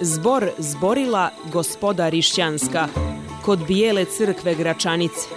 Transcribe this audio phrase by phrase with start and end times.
[0.00, 2.88] Zbor zborila gospoda Rišćanska
[3.44, 5.28] kod bijele crkve Gračanice.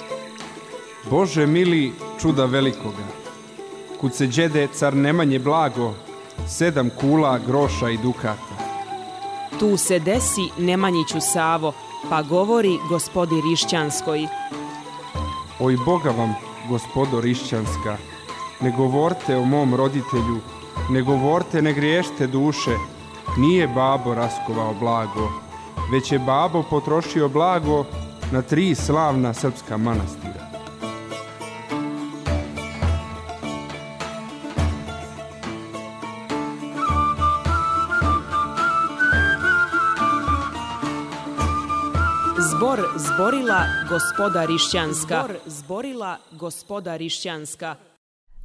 [1.09, 3.07] Bože mili čuda velikoga,
[4.01, 5.93] kud se đede car Nemanje blago,
[6.47, 8.55] sedam kula, groša i dukata.
[9.59, 11.73] Tu se desi Nemanjiću Savo,
[12.09, 14.27] pa govori gospodi Rišćanskoj.
[15.59, 16.35] Oj Boga vam,
[16.69, 17.97] gospodo Rišćanska,
[18.61, 20.39] ne govorte o mom roditelju,
[20.89, 22.71] ne govorte, ne griješte duše,
[23.37, 25.29] nije babo raskovao blago,
[25.91, 27.85] već je babo potrošio blago
[28.31, 30.49] na tri slavna srpska manastira.
[42.51, 45.23] Zbor zborila gospoda Rišćanska.
[45.23, 47.75] Zbor zborila gospoda Rišćanska.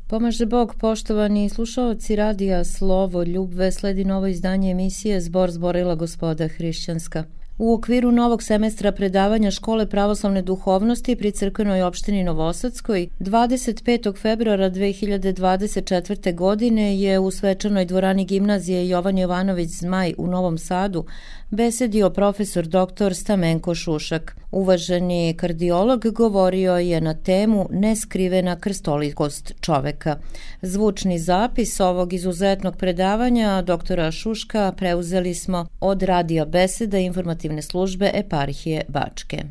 [0.07, 7.25] Pomaže Bog, poštovani slušalci radija Slovo Ljubve, sledi novo izdanje emisije Zbor zborila gospoda Hrišćanska.
[7.59, 14.17] U okviru novog semestra predavanja Škole pravoslavne duhovnosti pri crkvenoj opštini Novosadskoj 25.
[14.17, 16.35] februara 2024.
[16.35, 21.05] godine je u svečanoj dvorani gimnazije Jovan Jovanović Zmaj u Novom Sadu
[21.51, 23.15] besedio profesor dr.
[23.15, 24.37] Stamenko Šušak.
[24.51, 30.17] Uvaženi kardiolog govorio je na temu neskrivena krstolikost čoveka.
[30.63, 36.99] Zvučni zapis ovog izuzetnog predavanja doktora Šuška preuzeli smo od radija beseda
[37.45, 39.43] informativne službe eparhije Bačke.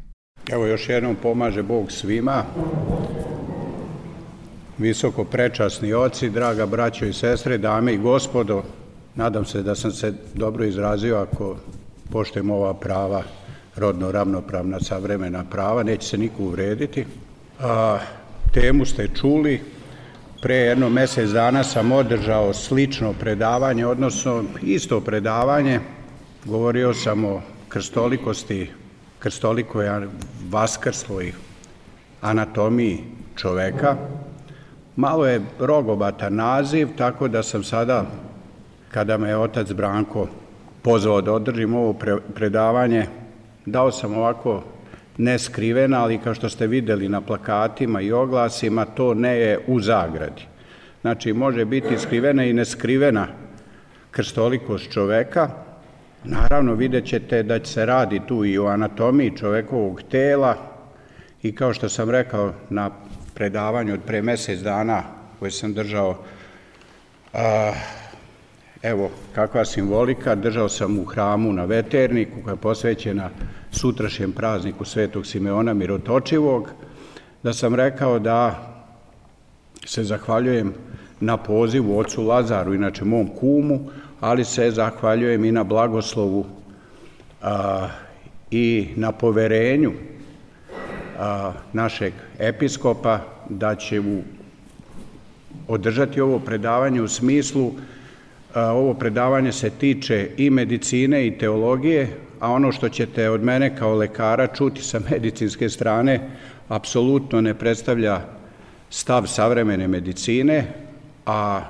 [0.52, 2.44] Evo još jednom pomaže Bog svima.
[4.78, 8.64] Visoko prečasni oci, draga braćo i sestre, dame i gospodo,
[9.16, 11.58] nadam se da sam se dobro izrazio ako
[12.12, 13.24] poštujemo ova prava,
[13.76, 17.06] rodno ravnopravna savremena prava, neće se niko uvrediti.
[17.60, 18.00] A,
[18.54, 19.62] temu ste čuli,
[20.42, 25.80] pre jedno mesec dana sam održao slično predavanje, odnosno isto predavanje,
[26.46, 27.42] govorio sam o
[27.74, 28.70] krstolikosti,
[29.20, 29.88] krstolikoj
[30.50, 31.32] vaskrsloj
[32.22, 33.00] anatomiji
[33.36, 33.96] čoveka.
[34.96, 38.06] Malo je rogobatan naziv, tako da sam sada,
[38.92, 40.28] kada me je otac Branko
[40.82, 41.96] pozvao da održim ovo
[42.36, 43.08] predavanje,
[43.66, 44.64] dao sam ovako
[45.18, 50.46] neskrivena, ali kao što ste videli na plakatima i oglasima, to ne je u zagradi.
[51.02, 53.28] Znači, može biti skrivena i neskrivena
[54.12, 55.73] krstolikost čoveka.
[56.26, 60.56] Naravno, vidjet ćete da se radi tu i o anatomiji čovekovog tela
[61.42, 62.92] i kao što sam rekao na
[63.34, 65.04] predavanju od pre mesec dana
[65.40, 66.18] koje sam držao
[67.34, 67.74] a,
[68.84, 73.30] Evo, kakva simbolika, držao sam u hramu na Veterniku koja je posvećena
[73.72, 76.70] sutrašnjem prazniku Svetog Simeona Mirotočivog,
[77.44, 78.68] da sam rekao da
[79.86, 80.74] se zahvaljujem
[81.20, 83.80] na pozivu ocu Lazaru, inače mom kumu,
[84.24, 86.46] ali se zahvaljujem i na blagoslovu
[87.42, 87.88] a,
[88.52, 89.92] i na poverenju
[91.20, 93.20] a, našeg episkopa
[93.50, 94.22] da će u
[95.68, 97.72] održati ovo predavanje u smislu
[98.56, 103.96] ovo predavanje se tiče i medicine i teologije, a ono što ćete od mene kao
[103.96, 106.30] lekara čuti sa medicinske strane
[106.68, 108.22] apsolutno ne predstavlja
[108.90, 110.74] stav savremene medicine,
[111.26, 111.62] a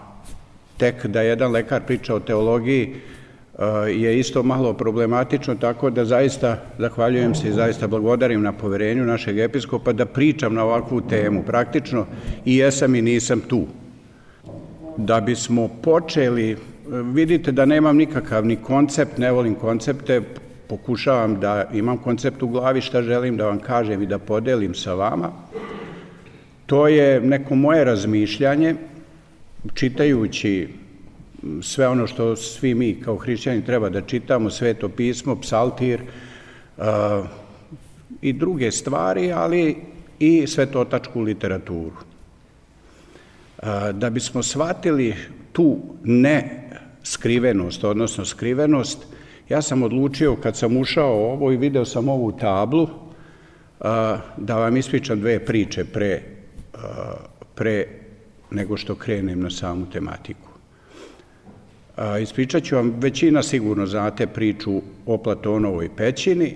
[0.78, 2.96] tek da jedan lekar priča o teologiji
[3.88, 9.40] je isto malo problematično, tako da zaista zahvaljujem se i zaista blagodarim na poverenju našeg
[9.40, 11.44] episkopa da pričam na ovakvu temu.
[11.44, 12.06] Praktično
[12.46, 13.66] i jesam i nisam tu.
[14.98, 16.58] Da bismo počeli
[16.88, 20.22] vidite da nemam nikakav ni koncept, ne volim koncepte,
[20.68, 24.94] pokušavam da imam koncept u glavi šta želim da vam kažem i da podelim sa
[24.94, 25.32] vama.
[26.66, 28.76] To je neko moje razmišljanje,
[29.74, 30.68] čitajući
[31.62, 36.02] sve ono što svi mi kao hrišćani treba da čitamo, sveto pismo, psaltir
[36.78, 36.84] uh,
[38.22, 39.76] i druge stvari, ali
[40.20, 41.92] i svetotačku literaturu.
[43.58, 45.16] Uh, da bismo shvatili
[45.52, 46.70] tu ne
[47.04, 49.06] skrivenost, odnosno skrivenost,
[49.50, 52.90] ja sam odlučio kad sam ušao ovo i video sam ovu tablu,
[54.38, 56.22] da vam ispričam dve priče pre,
[57.56, 58.03] pre
[58.54, 60.50] nego što krenem na samu tematiku.
[62.22, 66.56] Ispričat ću vam, većina sigurno znate priču o Platonovoj pećini,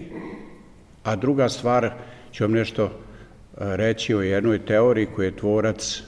[1.03, 1.94] a druga stvar
[2.31, 2.91] ću vam nešto
[3.57, 6.03] reći o jednoj teoriji koju je tvorac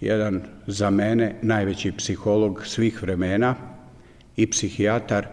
[0.00, 3.54] jedan za mene najveći psiholog svih vremena,
[4.36, 5.26] i psihijatar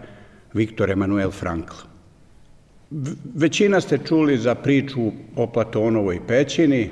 [0.54, 1.74] Viktor Emanuel Frankl.
[3.34, 6.90] Većina ste čuli za priču o Platonovoj pećini,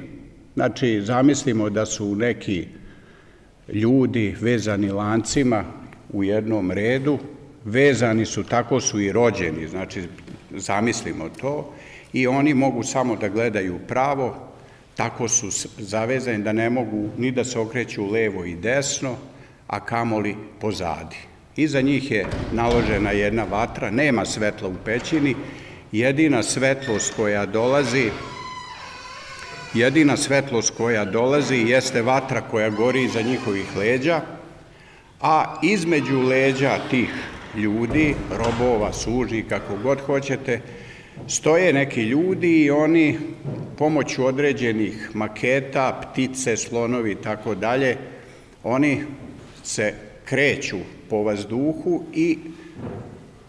[0.54, 2.66] znači zamislimo da su neki
[3.72, 5.64] ljudi vezani lancima
[6.12, 7.18] u jednom redu
[7.64, 10.02] vezani su, tako su i rođeni, znači
[10.50, 11.72] zamislimo to,
[12.12, 14.36] i oni mogu samo da gledaju pravo,
[14.96, 19.16] tako su zavezani da ne mogu ni da se okreću levo i desno,
[19.66, 21.16] a kamoli pozadi.
[21.56, 25.34] Iza njih je naložena jedna vatra, nema svetla u pećini,
[25.92, 28.10] jedina svetlost koja dolazi
[29.74, 34.20] jedina svetlost koja dolazi jeste vatra koja gori iza njihovih leđa,
[35.20, 37.10] a između leđa tih
[37.54, 40.60] ljudi, robova, suži, kako god hoćete,
[41.28, 43.18] stoje neki ljudi i oni
[43.78, 47.96] pomoću određenih maketa, ptice, slonovi i tako dalje,
[48.64, 49.02] oni
[49.62, 49.94] se
[50.24, 50.78] kreću
[51.10, 52.38] po vazduhu i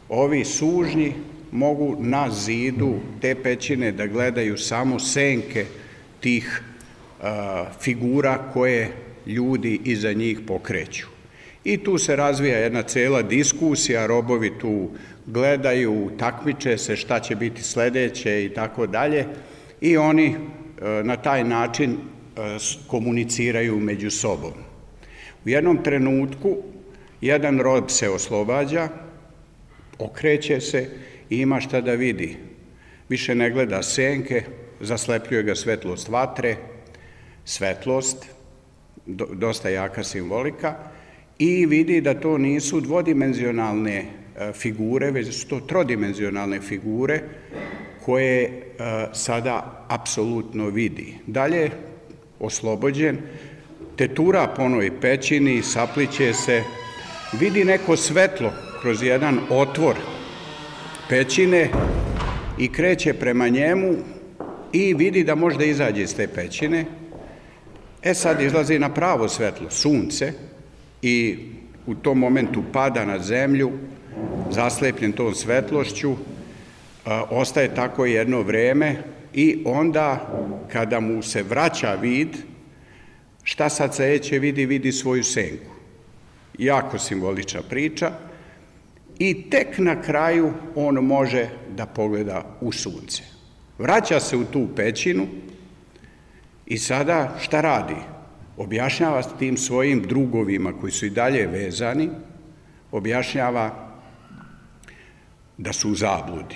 [0.10, 1.14] ovi sužnji
[1.52, 5.66] mogu na zidu te pećine da gledaju samo senke
[6.22, 6.62] tih
[7.82, 8.92] figura koje
[9.26, 11.08] ljudi iza njih pokreću.
[11.64, 14.90] I tu se razvija jedna cela diskusija, robovi tu
[15.26, 19.26] gledaju, takmiče se šta će biti sledeće i tako dalje
[19.82, 20.36] i oni
[21.04, 21.98] na taj način
[22.88, 24.54] komuniciraju među sobom.
[25.46, 26.58] U jednom trenutku
[27.22, 28.90] jedan rob se oslobađa,
[30.00, 30.90] okreće se
[31.30, 32.38] i ima šta da vidi.
[33.10, 34.44] Više ne gleda senke,
[34.82, 36.56] zaslepljuje ga svetlost vatre,
[37.46, 38.26] svetlost,
[39.34, 40.76] dosta jaka simbolika,
[41.40, 47.22] i vidi da to nisu dvodimenzionalne e, figure, već su to trodimenzionalne figure
[48.06, 48.52] koje e,
[49.14, 51.16] sada apsolutno vidi.
[51.28, 51.70] Dalje,
[52.40, 53.18] oslobođen,
[53.96, 56.64] tetura po onoj pećini, sapliće se,
[57.40, 59.96] vidi neko svetlo kroz jedan otvor
[61.10, 61.70] pećine
[62.58, 63.96] i kreće prema njemu
[64.74, 66.86] i vidi da može da izađe iz te pećine.
[68.04, 70.34] E sad izlazi na pravo svetlo, sunce,
[71.02, 71.38] i
[71.88, 73.72] u tom momentu pada na zemlju,
[74.52, 76.16] zaslepljen tom svetlošću,
[77.30, 79.04] ostaje tako jedno vreme
[79.34, 80.28] i onda
[80.72, 82.28] kada mu se vraća vid,
[83.44, 84.66] šta sad sledeće vidi?
[84.66, 85.72] Vidi svoju senku.
[86.58, 88.12] Jako simbolična priča
[89.20, 93.24] i tek na kraju on može da pogleda u sunce.
[93.82, 95.28] Vraća se u tu pećinu
[96.66, 97.96] i sada šta radi?
[98.58, 102.10] objašnjava tim svojim drugovima koji su i dalje vezani,
[102.92, 103.94] objašnjava
[105.58, 106.56] da su u zabludi,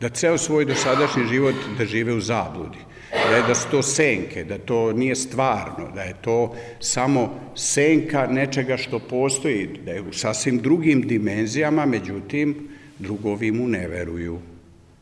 [0.00, 2.78] da ceo svoj dosadašnji život da žive u zabludi,
[3.10, 8.26] da, je, da su to senke, da to nije stvarno, da je to samo senka
[8.26, 12.68] nečega što postoji, da je u sasvim drugim dimenzijama, međutim,
[12.98, 14.38] drugovi mu ne veruju,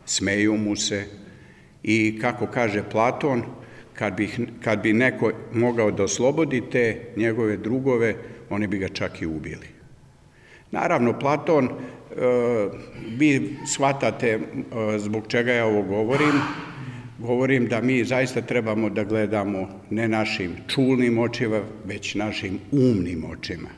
[0.07, 1.22] smeju mu se
[1.83, 3.43] i, kako kaže Platon,
[3.95, 4.29] kad bi,
[4.65, 8.15] kad bi neko mogao da oslobodi te njegove drugove,
[8.51, 9.67] oni bi ga čak i ubili.
[10.71, 11.71] Naravno, Platon, e,
[13.19, 14.39] vi shvatate e,
[14.99, 16.41] zbog čega ja ovo govorim,
[17.19, 23.69] govorim da mi zaista trebamo da gledamo ne našim čulnim očima, već našim umnim očima.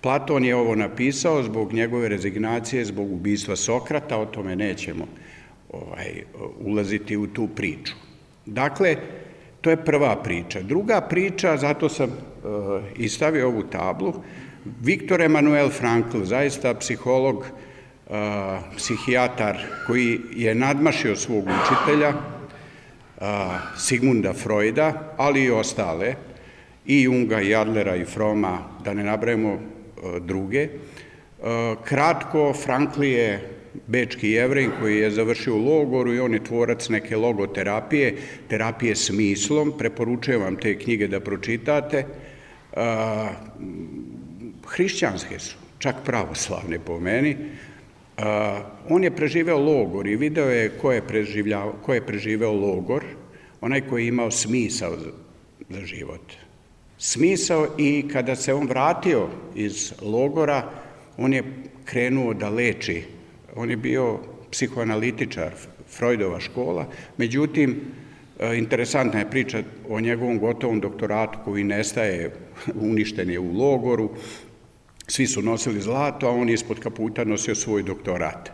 [0.00, 5.06] Platon je ovo napisao zbog njegove rezignacije, zbog ubistva Sokrata, o tome nećemo
[5.72, 6.24] ovaj,
[6.60, 7.92] ulaziti u tu priču.
[8.46, 8.96] Dakle,
[9.62, 10.60] To je prva priča.
[10.62, 14.14] Druga priča, zato sam uh, istavio ovu tablu,
[14.80, 18.16] Viktor Emanuel Frankl, zaista psiholog, uh,
[18.76, 23.24] psihijatar koji je nadmašio svog učitelja, uh,
[23.78, 26.14] Sigmunda Freuda, ali i ostale,
[26.86, 29.58] i Junga, i Adlera, i Froma, da ne nabrajemo
[30.20, 30.68] druge.
[31.84, 33.51] Kratko, Frankl je
[33.86, 38.16] bečki jevrej koji je završio u logoru i on je tvorac neke logoterapije,
[38.48, 42.06] terapije smislom, preporučujem vam te knjige da pročitate.
[44.66, 47.36] Hrišćanske su, čak pravoslavne po meni.
[48.88, 51.02] On je preživeo logor i video je ko je,
[51.82, 53.04] ko je preživeo logor,
[53.60, 54.96] onaj koji je imao smisao
[55.68, 56.32] za život.
[56.98, 60.70] Smisao i kada se on vratio iz logora,
[61.16, 61.42] on je
[61.84, 63.02] krenuo da leči
[63.56, 64.18] on je bio
[64.50, 65.52] psihoanalitičar,
[65.88, 67.80] Freudova škola, međutim,
[68.40, 72.30] e, interesantna je priča o njegovom gotovom doktoratu koji nestaje,
[72.90, 74.10] uništen je u logoru,
[75.06, 78.50] svi su nosili zlato, a on je ispod kaputa nosio svoj doktorat.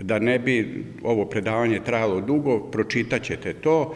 [0.00, 3.94] Da ne bi ovo predavanje trajalo dugo, pročitat ćete to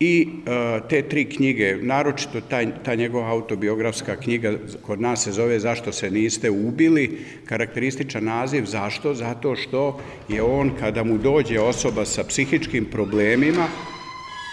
[0.00, 4.52] i e, te tri knjige, naročito ta, ta njegova autobiografska knjiga
[4.82, 9.14] kod nas se zove Zašto se niste ubili, karakterističan naziv, zašto?
[9.14, 13.68] Zato što je on, kada mu dođe osoba sa psihičkim problemima,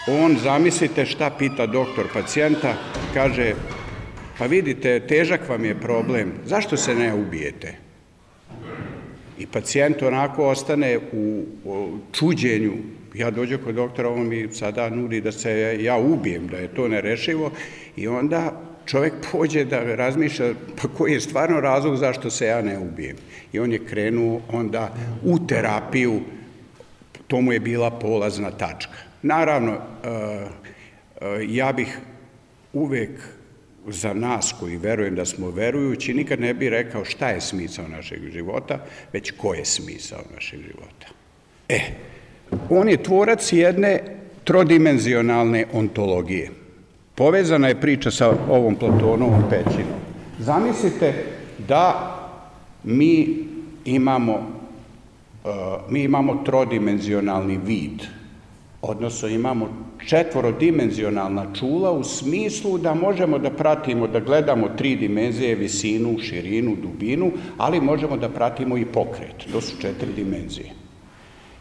[0.08, 2.74] on, zamislite šta pita doktor pacijenta,
[3.14, 3.54] kaže,
[4.38, 7.74] pa vidite, težak vam je problem, zašto se ne ubijete?
[9.38, 12.72] I pacijent onako ostane u, u čuđenju.
[13.18, 16.88] Ja dođem kod doktora, on mi sada nudi da se ja ubijem, da je to
[16.88, 17.50] nerešivo
[17.96, 22.78] i onda čovjek pođe da razmišlja pa koji je stvarno razlog zašto se ja ne
[22.78, 23.16] ubijem.
[23.52, 24.94] I on je krenuo onda
[25.24, 26.20] u terapiju,
[27.26, 28.98] to mu je bila polazna tačka.
[29.22, 31.98] Naravno, e, e, ja bih
[32.72, 33.10] uvek
[33.86, 38.30] za nas koji verujem da smo verujući, nikad ne bi rekao šta je smisao našeg
[38.32, 41.06] života, već ko je smisao našeg života.
[41.68, 41.80] E,
[42.70, 44.00] on je tvorac jedne
[44.44, 46.50] trodimenzionalne ontologije.
[47.14, 49.98] Povezana je priča sa ovom Platonovom pećinom.
[50.38, 51.14] Zamislite
[51.68, 52.14] da
[52.84, 53.36] mi
[53.84, 55.50] imamo, uh,
[55.90, 58.02] mi imamo trodimenzionalni vid,
[58.82, 59.68] odnosno imamo
[60.06, 67.32] četvorodimenzionalna čula u smislu da možemo da pratimo, da gledamo tri dimenzije, visinu, širinu, dubinu,
[67.56, 69.52] ali možemo da pratimo i pokret.
[69.52, 70.87] To su četiri dimenzije.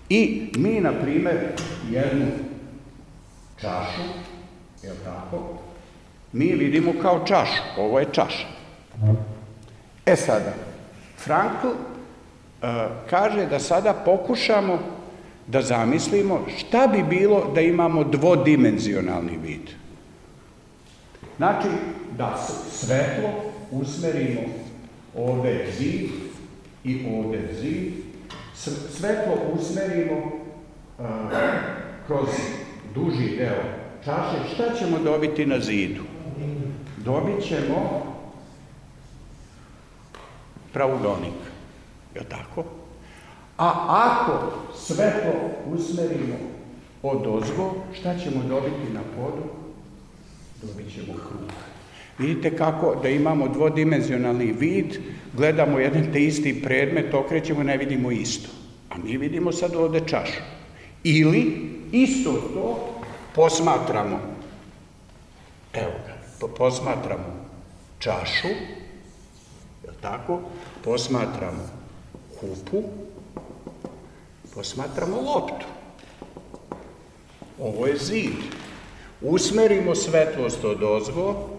[0.10, 1.38] I mi, na primer,
[1.92, 2.26] jednu
[3.62, 4.02] čašu,
[4.84, 5.58] je li tako,
[6.34, 7.62] mi vidimo kao čašu.
[7.78, 8.48] Ovo je čaša.
[10.06, 10.54] E sada,
[11.18, 12.68] Frankl uh,
[13.10, 14.80] kaže da sada pokušamo
[15.48, 19.70] da zamislimo šta bi bilo da imamo dvodimenzionalni vid.
[21.38, 21.68] Znači,
[22.18, 22.38] da
[22.72, 23.30] svetlo
[23.72, 24.42] usmerimo
[25.16, 26.10] ovde zid
[26.84, 27.94] i ovde zid,
[28.90, 31.06] svetlo usmerimo uh,
[32.08, 32.30] kroz
[32.96, 33.64] duži deo
[34.06, 36.04] čaše, šta ćemo dobiti na zidu?
[36.98, 38.04] Dobit ćemo
[40.74, 41.40] pravudonik,
[42.16, 42.64] je tako?
[43.58, 45.34] A ako svetlo
[45.74, 46.36] usmerimo
[47.04, 49.44] od ozgo, šta ćemo dobiti na podu?
[50.62, 51.52] Dobit ćemo krug.
[52.20, 54.98] Vidite kako da imamo dvodimenzionalni vid,
[55.34, 58.50] gledamo jedan te isti predmet, okrećemo, ne vidimo isto.
[58.90, 60.42] A mi vidimo sad ovde čašu.
[61.04, 62.94] Ili isto to
[63.36, 64.20] posmatramo,
[65.74, 67.48] evo ga, posmatramo
[68.00, 68.48] čašu,
[69.84, 70.40] je tako?
[70.84, 71.70] Posmatramo
[72.40, 72.84] kupu,
[74.56, 75.66] posmatramo loptu.
[77.60, 78.34] Ovo je zid.
[79.22, 81.50] Usmerimo svetlost od ozgo,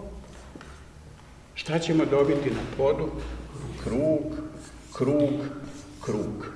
[1.58, 3.08] šta ćemo dobiti na podu?
[3.84, 4.22] Krug,
[4.92, 5.30] krug,
[6.04, 6.46] krug.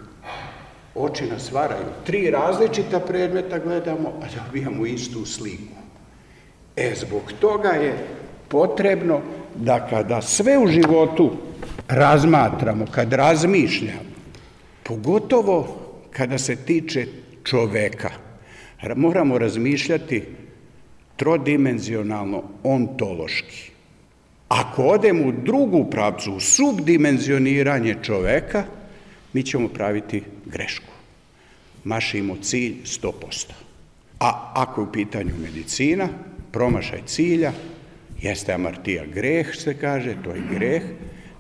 [0.95, 1.85] Oči nas varaju.
[2.07, 5.75] Tri različita predmeta gledamo, a dobijamo istu sliku.
[6.77, 8.07] E, zbog toga je
[8.49, 9.21] potrebno
[9.55, 11.31] da kada sve u životu
[11.89, 14.13] razmatramo, kad razmišljamo,
[14.83, 15.79] pogotovo
[16.11, 17.07] kada se tiče
[17.45, 18.11] čoveka,
[18.97, 20.23] moramo razmišljati
[21.17, 23.72] trodimenzionalno, ontološki.
[24.53, 28.65] Ako odemo u drugu pravcu, u subdimenzioniranje čoveka,
[29.33, 30.93] mi ćemo praviti grešku.
[31.85, 33.53] Mašimo cilj 100%.
[34.21, 36.09] A ako je u pitanju medicina,
[36.53, 37.53] promašaj cilja,
[38.21, 40.83] jeste amartija greh, se kaže, to je greh,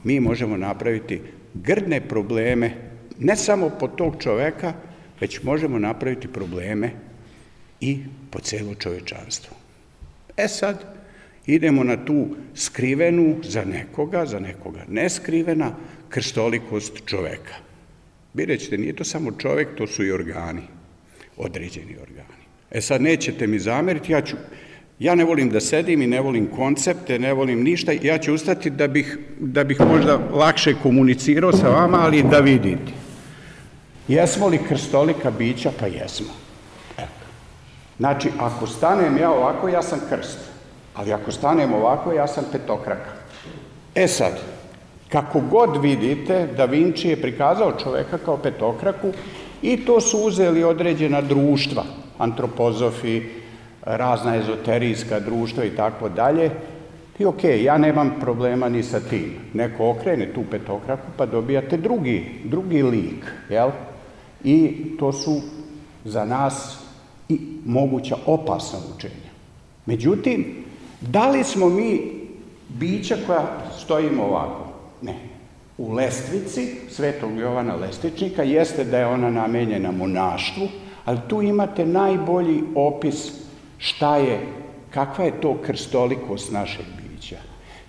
[0.04, 1.20] mi možemo napraviti
[1.54, 2.72] grdne probleme
[3.18, 4.72] ne samo po tog čoveka,
[5.20, 6.90] već možemo napraviti probleme
[7.80, 7.98] i
[8.30, 9.56] po celo čovečanstvo.
[10.36, 11.01] E sad,
[11.46, 15.74] idemo na tu skrivenu za nekoga, za nekoga neskrivena
[16.08, 17.54] krstolikost čoveka.
[18.34, 20.62] Vi rećete, nije to samo čovek, to su i organi,
[21.36, 22.42] određeni organi.
[22.70, 24.36] E sad, nećete mi zameriti, ja ću
[25.02, 28.70] Ja ne volim da sedim i ne volim koncepte, ne volim ništa, ja ću ustati
[28.70, 32.92] da bih, da bih možda lakše komunicirao sa vama, ali da vidite.
[34.08, 35.72] Jesmo li krstolika bića?
[35.80, 36.34] Pa jesmo.
[36.98, 37.08] Evo.
[37.98, 40.51] Znači, ako stanem ja ovako, ja sam krst.
[40.94, 43.10] Ali ako stanem ovako, ja sam petokraka.
[43.94, 44.40] E sad,
[45.08, 49.12] kako god vidite, Da Vinci je prikazao čoveka kao petokraku
[49.62, 51.84] i to su uzeli određena društva,
[52.18, 53.22] antropozofi,
[53.82, 56.50] razna ezoterijska društva i tako dalje.
[57.18, 59.34] I ok, ja nemam problema ni sa tim.
[59.52, 63.70] Neko okrene tu petokraku pa dobijate drugi, drugi lik, jel?
[64.44, 65.40] I to su
[66.04, 66.78] za nas
[67.28, 69.32] i moguća opasna učenja.
[69.86, 70.64] Međutim,
[71.08, 72.00] da li smo mi
[72.68, 73.46] bića koja
[73.78, 74.66] stojimo ovako?
[75.02, 75.14] Ne.
[75.78, 80.68] U lestvici Svetog Jovana Lestičnika jeste da je ona namenjena monaštvu,
[81.04, 83.32] ali tu imate najbolji opis
[83.78, 84.46] šta je,
[84.90, 87.36] kakva je to krstolikost našeg bića.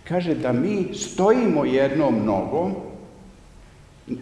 [0.07, 2.75] Kaže da mi stojimo jednom nogom,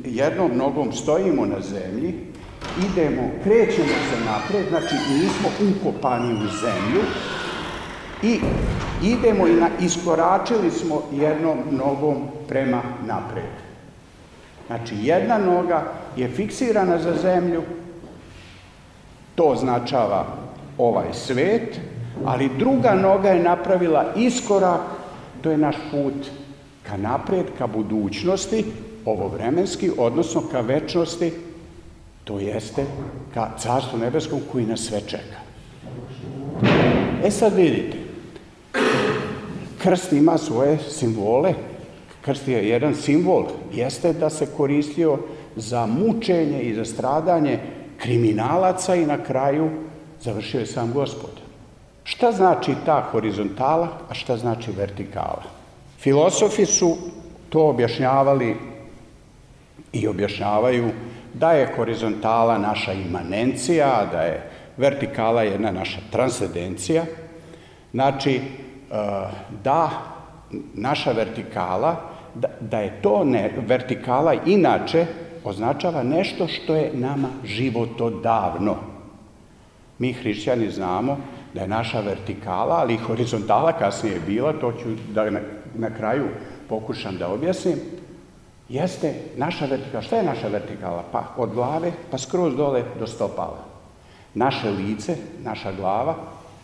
[0.06, 2.14] jednom nogom stojimo na zemlji,
[2.92, 7.02] idemo, krećemo se napred, znači nismo ukopani u zemlju
[8.24, 8.40] i
[9.04, 13.52] idemo i na, iskoračili smo jednom nogom prema napred.
[14.68, 15.84] Znači, jedna noga
[16.16, 17.62] je fiksirana za zemlju,
[19.36, 20.26] to označava
[20.78, 21.80] ovaj svet,
[22.26, 24.82] ali druga noga je napravila iskorak,
[25.42, 26.14] to je naš put
[26.88, 28.66] ka napred, ka budućnosti,
[29.06, 31.32] ovo vremenski, odnosno ka večnosti,
[32.24, 32.86] to jeste
[33.34, 35.40] ka carstvu nebeskom koji nas sve čeka.
[37.24, 37.98] E sad vidite,
[39.84, 41.54] krst ima svoje simbole,
[42.22, 45.18] krst je jedan simbol, jeste da se koristio
[45.56, 47.60] za mučenje i za stradanje
[47.98, 49.70] kriminalaca i na kraju
[50.22, 51.32] završio je sam gospod.
[52.04, 55.44] Šta znači ta horizontala, a šta znači vertikala?
[56.00, 56.98] Filosofi su
[57.50, 58.56] to objašnjavali
[59.94, 60.90] i objašnjavaju
[61.34, 67.06] da je horizontala naša imanencija, da je vertikala jedna naša transcendencija.
[67.92, 68.42] Znači,
[69.64, 69.90] da
[70.74, 71.96] naša vertikala,
[72.36, 75.06] da, da je to ne, vertikala inače
[75.44, 78.76] označava nešto što je nama životodavno.
[80.00, 81.18] Mi hrišćani znamo
[81.54, 85.40] da je naša vertikala, ali horizontala kasnije je bila, to ću da na,
[85.76, 86.28] na kraju
[86.70, 87.76] pokušam da objasnim,
[88.70, 90.02] jeste naša vertikala.
[90.02, 91.04] Šta je naša vertikala?
[91.12, 93.66] Pa od glave pa skroz dole do stopala.
[94.34, 96.16] Naše lice, naša glava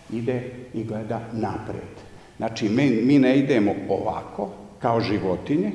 [0.10, 2.07] ide i gleda napred.
[2.38, 5.72] Znači, mi, mi ne idemo ovako, kao životinje,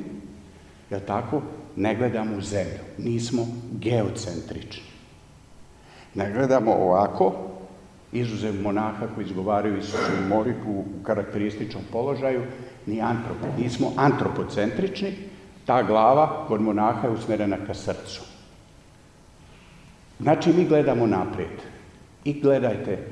[0.89, 1.41] jer tako,
[1.75, 2.79] ne gledamo u zemlju.
[2.97, 4.83] Nismo geocentrični.
[6.13, 7.33] Ne gledamo ovako,
[8.11, 12.41] izuzev monaha koji izgovaraju Isusovu molitvu u karakterističnom položaju,
[12.85, 15.13] ni antropo, nismo antropocentrični,
[15.65, 18.21] ta glava kod monaha je usmerena ka srcu.
[20.19, 21.57] Znači, mi gledamo napred.
[22.23, 23.07] I gledajte,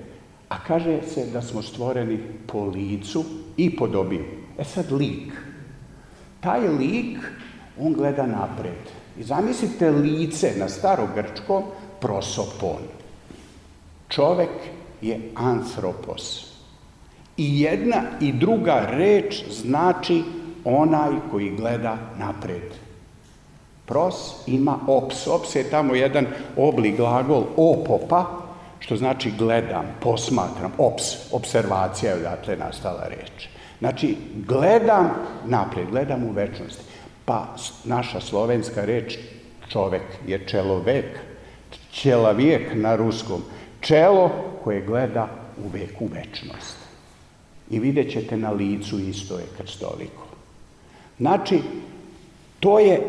[0.52, 3.24] a kaže se da smo stvoreni po licu
[3.58, 4.26] i po dobiju.
[4.60, 5.32] E sad lik.
[6.40, 7.18] Taj lik,
[7.80, 8.92] on gleda napred.
[9.20, 11.64] I zamislite lice na starogrčkom
[12.00, 12.84] prosopon.
[14.10, 14.50] Čovek
[15.02, 16.52] je anthropos.
[17.38, 20.24] I jedna i druga reč znači
[20.66, 22.76] onaj koji gleda napred.
[23.86, 25.28] Pros ima ops.
[25.28, 26.26] Ops je tamo jedan
[26.58, 28.41] oblik glagol opopa,
[28.82, 33.48] što znači gledam, posmatram, ops, observacija je odatle nastala reč.
[33.80, 34.18] Znači,
[34.48, 35.12] gledam
[35.46, 36.84] napred, gledam u večnosti.
[37.26, 39.18] Pa naša slovenska reč
[39.70, 41.06] čovek je čelovek,
[41.92, 43.42] čelavijek na ruskom.
[43.82, 44.32] Čelo
[44.64, 45.28] koje gleda
[45.66, 46.78] uvek u večnost.
[47.70, 50.26] I vidjet ćete na licu isto je krstoliko.
[51.20, 51.62] Znači,
[52.60, 53.02] to je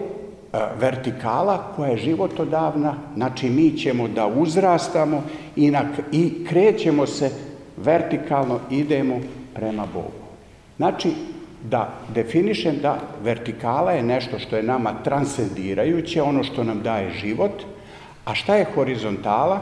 [0.80, 5.22] vertikala koja je životodavna, znači mi ćemo da uzrastamo
[5.56, 7.30] i, na, i krećemo se
[7.76, 9.20] vertikalno, idemo
[9.54, 10.22] prema Bogu.
[10.76, 11.10] Znači,
[11.70, 17.62] da definišem da vertikala je nešto što je nama transcendirajuće, ono što nam daje život,
[18.24, 19.60] a šta je horizontala?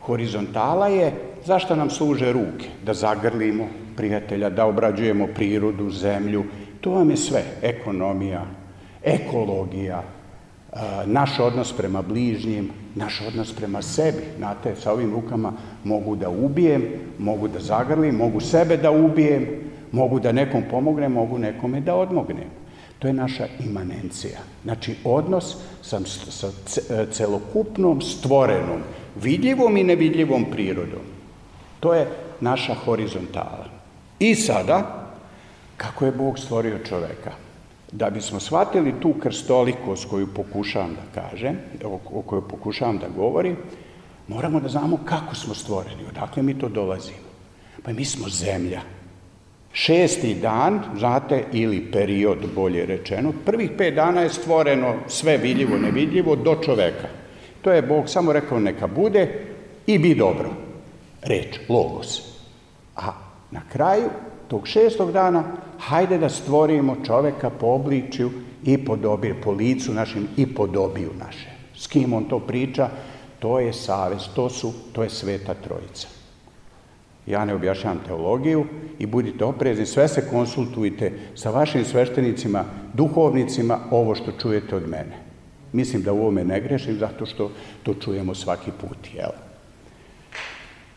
[0.00, 1.12] Horizontala je
[1.44, 2.68] zašto nam služe ruke?
[2.84, 6.44] Da zagrlimo prijatelja, da obrađujemo prirodu, zemlju.
[6.80, 7.42] To vam je sve.
[7.62, 8.44] Ekonomija,
[9.02, 10.02] ekologija,
[11.06, 14.22] naš odnos prema bližnjim, naš odnos prema sebi.
[14.36, 15.52] Znate, sa ovim rukama
[15.84, 16.84] mogu da ubijem,
[17.18, 19.46] mogu da zagrlim, mogu sebe da ubijem,
[19.92, 22.50] mogu da nekom pomognem, mogu nekome da odmognem.
[22.98, 24.38] To je naša imanencija.
[24.64, 26.48] Znači, odnos sa, sa
[27.12, 28.80] celokupnom stvorenom,
[29.22, 31.04] vidljivom i nevidljivom prirodom.
[31.80, 32.06] To je
[32.40, 33.68] naša horizontala.
[34.18, 35.06] I sada,
[35.76, 37.45] kako je Bog stvorio čoveka?
[37.96, 41.56] Da bismo shvatili tu krstolikost koju pokušavam da kažem,
[42.12, 43.56] o kojoj pokušavam da govorim,
[44.28, 47.26] moramo da znamo kako smo stvoreni, odakle mi to dolazimo.
[47.82, 48.80] Pa mi smo zemlja.
[49.72, 56.36] Šesti dan, znate, ili period, bolje rečeno, prvih pet dana je stvoreno sve vidljivo, nevidljivo
[56.36, 57.08] do čoveka.
[57.62, 59.28] To je Bog samo rekao neka bude
[59.86, 60.50] i bi dobro.
[61.22, 62.20] Reč, logos.
[62.96, 63.12] A
[63.50, 64.10] na kraju
[64.48, 65.44] tog šestog dana,
[65.78, 68.30] hajde da stvorimo čoveka po obličju
[68.64, 71.50] i po dobi, po licu našim i po dobiju naše.
[71.76, 72.88] S kim on to priča?
[73.38, 76.08] To je savez, to su, to je sveta trojica.
[77.26, 78.66] Ja ne objašnjam teologiju
[78.98, 85.18] i budite oprezni, sve se konsultujte sa vašim sveštenicima, duhovnicima, ovo što čujete od mene.
[85.72, 87.50] Mislim da u ovome ne grešim, zato što
[87.82, 89.30] to čujemo svaki put, jel?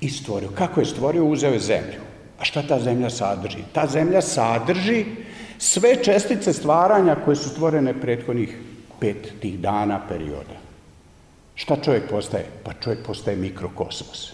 [0.02, 0.50] I stvorio.
[0.56, 1.26] Kako je stvorio?
[1.26, 2.09] Uzeo je zemlju.
[2.40, 3.64] A šta ta zemlja sadrži?
[3.74, 5.06] Ta zemlja sadrži
[5.58, 8.58] sve čestice stvaranja koje su stvorene prethodnih
[9.00, 10.60] pet tih dana perioda.
[11.56, 12.46] Šta čovjek postaje?
[12.64, 14.32] Pa čovjek postaje mikrokosmos.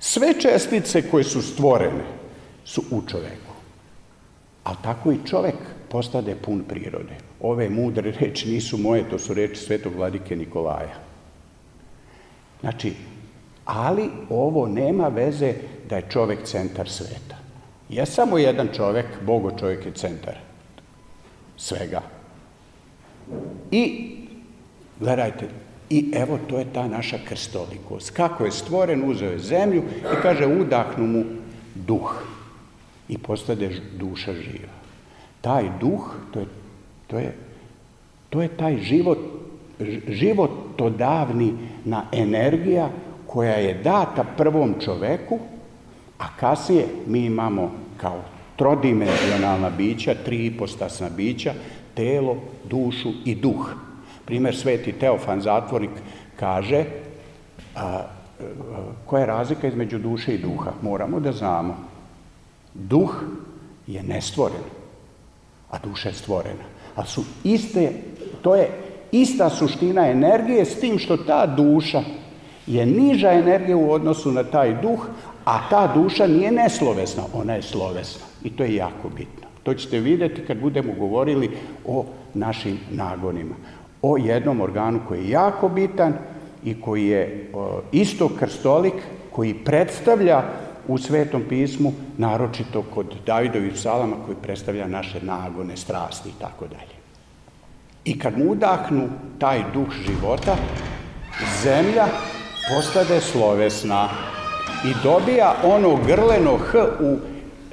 [0.00, 2.04] Sve čestice koje su stvorene
[2.64, 3.52] su u čoveku.
[4.64, 5.54] A tako i čovek
[5.88, 7.16] postade pun prirode.
[7.40, 10.94] ove mudre reči nisu moje, to su reči svetog vladike Nikolaja.
[12.60, 12.94] Znači,
[13.66, 15.54] ali ovo nema veze
[15.88, 17.36] da je čovek centar sveta.
[17.88, 20.34] Je samo jedan čovek, Bogo čovjek je centar
[21.56, 22.02] svega.
[23.70, 24.12] I,
[25.00, 25.48] gledajte,
[25.90, 28.10] i evo to je ta naša krstolikost.
[28.10, 31.24] Kako je stvoren, uzeo je zemlju i kaže udahnu mu
[31.74, 32.22] duh
[33.08, 34.76] i postade duša živa.
[35.40, 36.46] Taj duh, to je,
[37.06, 37.34] to je,
[38.30, 39.18] to je taj život,
[40.08, 42.90] životodavni na energija
[43.26, 45.38] koja je data prvom čoveku,
[46.18, 48.22] a kasnije mi imamo kao
[48.56, 51.54] trodimenzionalna bića, tri ipostasna bića,
[51.94, 53.74] telo, dušu i duh.
[54.24, 55.90] Primer sveti Teofan Zatvornik
[56.36, 56.84] kaže
[57.74, 58.02] a, a,
[59.06, 60.70] koja je razlika između duše i duha.
[60.82, 61.76] Moramo da znamo.
[62.74, 63.22] Duh
[63.86, 64.64] je nestvoren,
[65.70, 66.64] a duša je stvorena.
[66.96, 67.92] A su iste,
[68.42, 68.70] to je
[69.12, 72.02] ista suština energije s tim što ta duša
[72.66, 75.06] je niža energija u odnosu na taj duh,
[75.44, 78.26] a ta duša nije neslovesna, ona je slovesna.
[78.44, 79.46] I to je jako bitno.
[79.62, 81.50] To ćete vidjeti kad budemo govorili
[81.86, 83.54] o našim nagonima.
[84.02, 86.14] O jednom organu koji je jako bitan
[86.64, 87.52] i koji je
[87.92, 88.94] isto krstolik,
[89.32, 90.42] koji predstavlja
[90.88, 96.96] u Svetom pismu, naročito kod Davidovih psalama koji predstavlja naše nagone, strasti i tako dalje.
[98.04, 100.56] I kad mu udahnu taj duh života,
[101.62, 102.06] zemlja
[102.68, 104.08] postade slovesna
[104.84, 107.16] i dobija ono grleno H u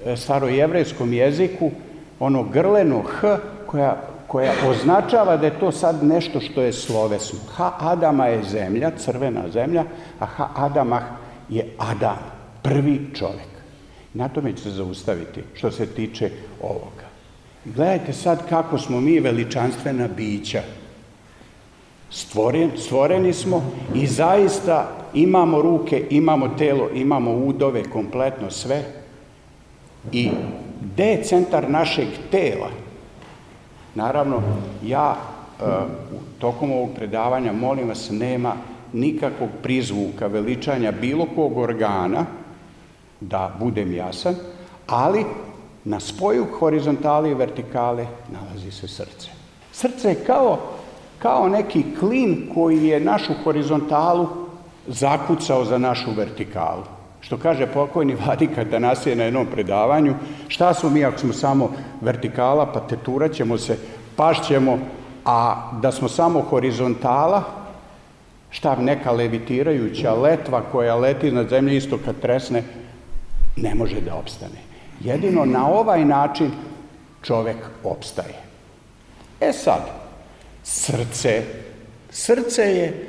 [0.05, 1.71] e, starojevrejskom jeziku,
[2.19, 7.39] ono grleno H koja, koja označava da je to sad nešto što je slovesno.
[7.55, 9.83] H Adama je zemlja, crvena zemlja,
[10.19, 11.03] a H Adamah
[11.49, 12.19] je Adam,
[12.61, 13.53] prvi čovek.
[14.13, 16.29] Na tome će se zaustaviti što se tiče
[16.61, 17.07] ovoga.
[17.65, 20.61] Gledajte sad kako smo mi veličanstvena bića.
[22.13, 23.63] Stvoren, stvoreni smo
[23.95, 28.83] i zaista imamo ruke, imamo telo, imamo udove, kompletno sve.
[30.11, 30.29] I
[30.81, 32.69] gde je centar našeg tela?
[33.95, 34.41] Naravno,
[34.85, 35.15] ja
[35.59, 35.67] uh,
[36.39, 38.53] tokom ovog predavanja, molim vas, nema
[38.93, 42.25] nikakvog prizvuka veličanja bilo kog organa,
[43.19, 44.35] da budem jasan,
[44.87, 45.25] ali
[45.83, 49.29] na spoju horizontale i vertikale nalazi se srce.
[49.71, 50.59] Srce je kao
[51.23, 54.27] kao neki klin koji je našu horizontalu
[54.87, 56.83] zakucao za našu vertikalu.
[57.21, 60.15] Što kaže pokojni vladika da nas je na jednom predavanju,
[60.47, 63.77] šta smo mi ako smo samo vertikala, pa teturat ćemo se,
[64.15, 64.77] pašćemo,
[65.25, 67.43] a da smo samo horizontala,
[68.49, 72.63] šta neka levitirajuća letva koja leti na zemlji isto kad tresne,
[73.55, 74.59] ne može da opstane.
[74.99, 76.51] Jedino na ovaj način
[77.21, 78.35] čovek opstaje.
[79.41, 80.02] E sad,
[80.63, 81.43] Srce.
[82.11, 83.07] Srce je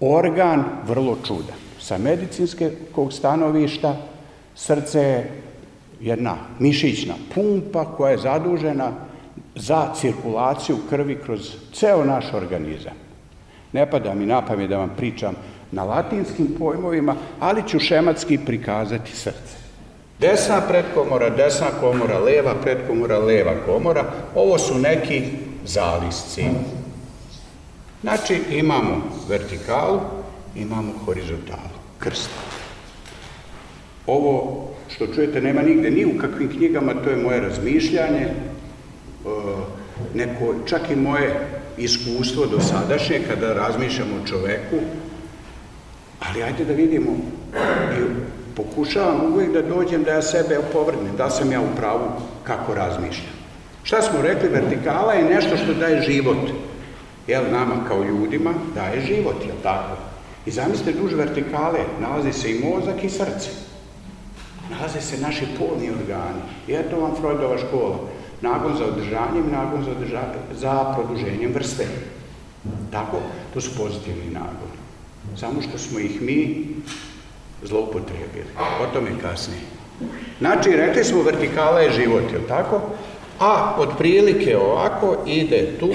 [0.00, 1.56] organ vrlo čudan.
[1.80, 3.96] Sa medicinskog stanovišta
[4.54, 5.30] srce je
[6.00, 8.92] jedna mišićna pumpa koja je zadužena
[9.54, 12.92] za cirkulaciju krvi kroz ceo naš organizam.
[13.72, 15.34] Ne pada mi na pamet da vam pričam
[15.72, 19.56] na latinskim pojmovima, ali ću šematski prikazati srce.
[20.20, 25.22] Desna predkomora, desna komora, leva predkomora, leva komora, ovo su neki
[25.64, 26.44] zalisci.
[28.02, 30.00] Znači, imamo vertikalu,
[30.56, 32.30] imamo horizontalu, krst.
[34.06, 38.32] Ovo što čujete nema nigde ni u kakvim knjigama, to je moje razmišljanje, e,
[40.14, 44.76] neko, čak i moje iskustvo do sadašnje kada razmišljam o čoveku,
[46.20, 47.10] ali ajde da vidimo
[47.92, 48.02] i
[48.56, 52.08] pokušavam uvijek da dođem da ja sebe opovrnem, da sam ja u pravu
[52.44, 53.36] kako razmišljam.
[53.82, 56.38] Šta smo rekli, vertikala je nešto što daje život
[57.26, 59.96] jel, nama kao ljudima daje život, jel tako?
[60.46, 63.50] I zamislite, duž vertikale nalazi se i mozak i srce.
[64.70, 66.42] Nalaze se naši polni organi.
[66.68, 67.98] I eto vam Freudova škola.
[68.40, 70.22] Nagon za održanjem, nagon za, održa,
[70.54, 71.86] za produženjem vrste.
[72.92, 73.16] Tako,
[73.54, 74.76] to su pozitivni nagoni.
[75.36, 76.66] Samo što smo ih mi
[77.62, 78.46] zloupotrebili.
[78.58, 79.60] O tome kasnije.
[80.38, 82.80] Znači, rekli smo, vertikala je život, je tako?
[83.40, 85.90] A otprilike ovako ide tu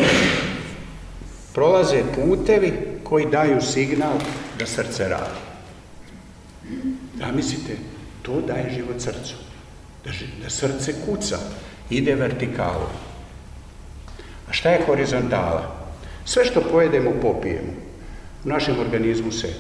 [1.54, 4.14] prolaze putevi koji daju signal
[4.60, 5.40] da srce radi.
[7.14, 7.78] Da mislite,
[8.22, 9.36] to daje život srcu.
[10.06, 10.12] Da,
[10.44, 11.38] da srce kuca,
[11.90, 12.92] ide vertikalo.
[14.50, 15.82] A šta je horizontala?
[16.26, 17.72] Sve što pojedemo, popijemo.
[18.46, 19.54] U našem organizmu se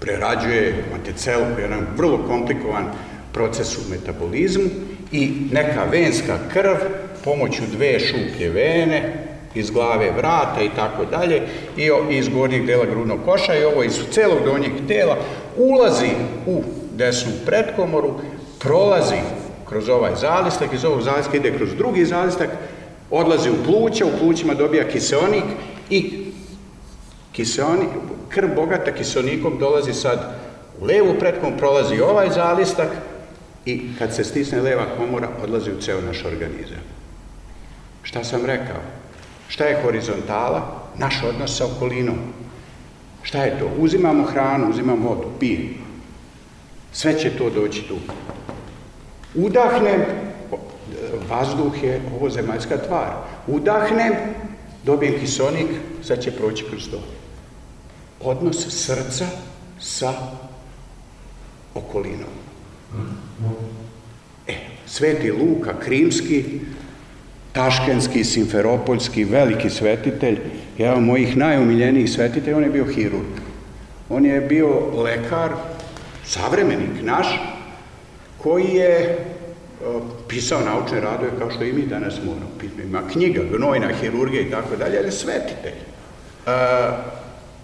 [0.00, 2.92] prerađuje, imate celu, jedan vrlo komplikovan
[3.32, 4.70] proces u metabolizmu
[5.12, 6.76] i neka venska krv
[7.24, 9.19] pomoću dve šuplje vene
[9.54, 11.42] iz glave vrata i tako dalje
[11.76, 15.16] i iz gornjeg dela grudnog koša i ovo iz celog donjeg tela
[15.56, 16.10] ulazi
[16.46, 18.14] u desnu predkomoru,
[18.58, 19.16] prolazi
[19.68, 22.50] kroz ovaj zalistak, iz ovog zalistka ide kroz drugi zalistak,
[23.10, 25.44] odlazi u pluća, u plućima dobija kiseonik
[25.90, 26.24] i
[27.32, 27.88] kiseonik,
[28.28, 30.34] krv bogata kiseonikom dolazi sad
[30.80, 32.88] u levu pretkom, prolazi ovaj zalistak
[33.64, 36.82] i kad se stisne leva komora, odlazi u ceo naš organizam.
[38.02, 38.99] Šta sam rekao?
[39.50, 40.62] Šta je horizontala?
[40.98, 42.18] Naš odnos sa okolinom.
[43.22, 43.70] Šta je to?
[43.78, 45.86] Uzimamo hranu, uzimamo vodu, pijemo.
[46.92, 47.96] Sve će to doći tu.
[49.34, 50.00] Udahnem,
[51.28, 53.10] vazduh je ovo zemaljska tvar.
[53.46, 54.14] Udahnem,
[54.84, 55.66] dobijem kisonik,
[56.02, 57.00] sad će proći kroz to.
[58.20, 59.26] Odnos srca
[59.80, 60.12] sa
[61.74, 62.34] okolinom.
[64.46, 64.54] E,
[64.86, 66.60] Sveti Luka Krimski,
[67.52, 70.38] Taškenski, Simferopoljski, veliki svetitelj,
[70.78, 73.40] jedan od mojih najomiljenijih svetitelja, on je bio hirurg.
[74.08, 74.68] On je bio
[75.02, 75.50] lekar,
[76.24, 77.26] savremenik naš,
[78.38, 79.18] koji je
[80.28, 82.50] pisao naučne radove kao što i mi danas moramo.
[82.84, 85.72] Ima knjiga, gnojna hirurgija i tako dalje, ali svetitelj.
[85.72, 86.50] E,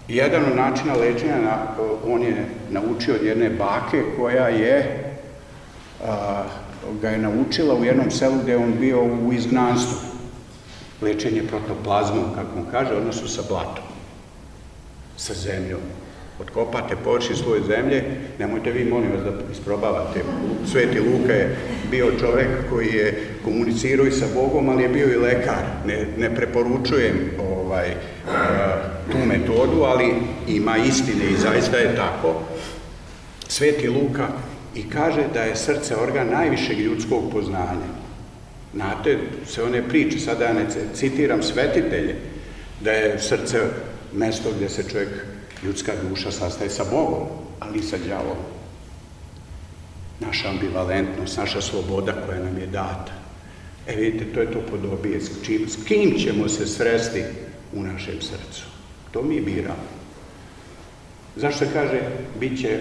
[0.07, 1.57] jedan od načina lečenja, na,
[2.07, 5.03] on je naučio od jedne bake koja je
[6.05, 6.43] a,
[7.01, 9.97] ga je naučila u jednom selu gde je on bio u izgnanstvu.
[11.01, 13.83] Lečenje protoplazmom, kako on kaže, odnosu sa blatom,
[15.17, 15.81] sa zemljom.
[16.41, 18.03] Otkopate površi svoje zemlje,
[18.39, 20.21] nemojte vi, molim vas, da isprobavate.
[20.71, 21.57] Sveti Luka je
[21.91, 25.63] bio čovek koji je komunicirao i sa Bogom, ali je bio i lekar.
[25.85, 27.95] Ne, ne preporučujem ovaj,
[29.11, 30.13] tu metodu, ali
[30.47, 32.41] ima istine i zaista je tako.
[33.47, 34.27] Sveti Luka
[34.77, 37.89] i kaže da je srce organ najvišeg ljudskog poznanja.
[38.73, 42.15] Znate, sve one priče, sada ja ne citiram svetitelje,
[42.81, 43.61] da je srce
[44.13, 45.09] mesto gde se čovjek,
[45.63, 47.27] ljudska duša sastaje sa Bogom,
[47.59, 48.37] ali i sa djavom.
[50.19, 53.13] Naša ambivalentnost, naša sloboda koja nam je data.
[53.87, 55.21] E vidite, to je to podobije.
[55.21, 57.23] S, čim, s kim ćemo se sresti
[57.73, 58.63] u našem srcu?
[59.11, 59.87] To mi biramo.
[61.35, 62.01] Zašto se kaže,
[62.39, 62.79] bit će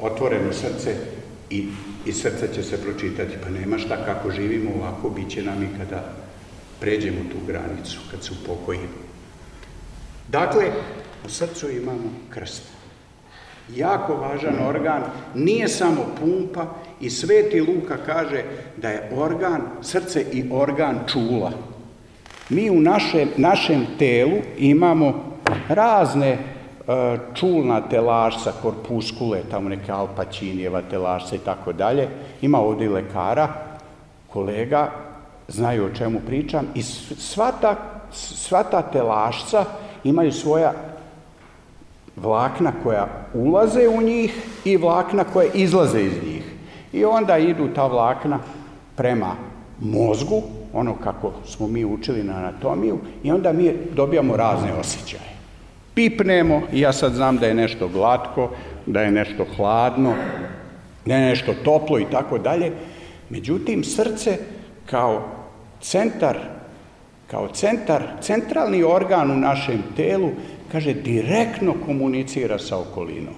[0.00, 0.94] otvoreno srce
[1.50, 1.68] i,
[2.06, 3.36] i srce će se pročitati.
[3.42, 6.12] Pa nema šta kako živimo ovako, bit će nam i kada
[6.80, 9.08] pređemo tu granicu, kad se upokojimo.
[10.28, 10.64] Dakle,
[11.26, 12.62] u srcu imamo krst.
[13.76, 15.02] Jako važan organ,
[15.34, 16.66] nije samo pumpa
[17.00, 18.44] i Sveti Luka kaže
[18.76, 21.52] da je organ, srce i organ čula.
[22.48, 26.38] Mi u našem, našem telu imamo razne
[27.34, 32.08] čulna telašca, korpuskule, tamo neke alpačinijeva telašca i tako dalje.
[32.42, 33.48] Ima ovde i lekara,
[34.32, 34.90] kolega,
[35.48, 37.76] znaju o čemu pričam i sva ta,
[38.12, 39.64] sva ta telašca
[40.04, 40.72] imaju svoja
[42.16, 46.54] vlakna koja ulaze u njih i vlakna koje izlaze iz njih.
[46.92, 48.38] I onda idu ta vlakna
[48.96, 49.36] prema
[49.80, 55.37] mozgu, ono kako smo mi učili na anatomiju, i onda mi dobijamo razne osjećaje
[55.98, 58.50] pipnemo i ja sad znam da je nešto glatko,
[58.86, 60.14] da je nešto hladno,
[61.06, 62.72] da je nešto toplo i tako dalje.
[63.30, 64.38] Međutim, srce
[64.86, 65.28] kao
[65.80, 66.38] centar,
[67.26, 70.30] kao centar, centralni organ u našem telu,
[70.72, 73.34] kaže, direktno komunicira sa okolinom.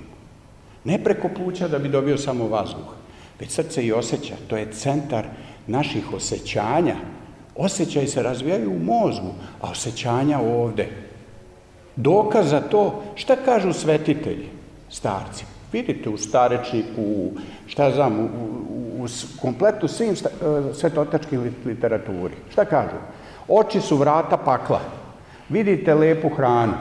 [0.84, 2.92] Ne preko pluća da bi dobio samo vazduh,
[3.40, 4.34] već srce i osjeća.
[4.48, 5.24] To je centar
[5.66, 6.96] naših osjećanja.
[7.56, 11.09] Osjećaj se razvijaju u mozgu, a osjećanja ovde
[12.02, 14.48] dokaz za to šta kažu svetitelji,
[14.90, 15.44] starci.
[15.72, 17.32] Vidite u starečniku, u,
[17.66, 19.06] šta znam, u, u, u
[19.40, 22.34] kompletu svim sta, e, svetotačkim literaturi.
[22.50, 22.96] Šta kažu?
[23.48, 24.80] Oči su vrata pakla.
[25.48, 26.74] Vidite lepu hranu.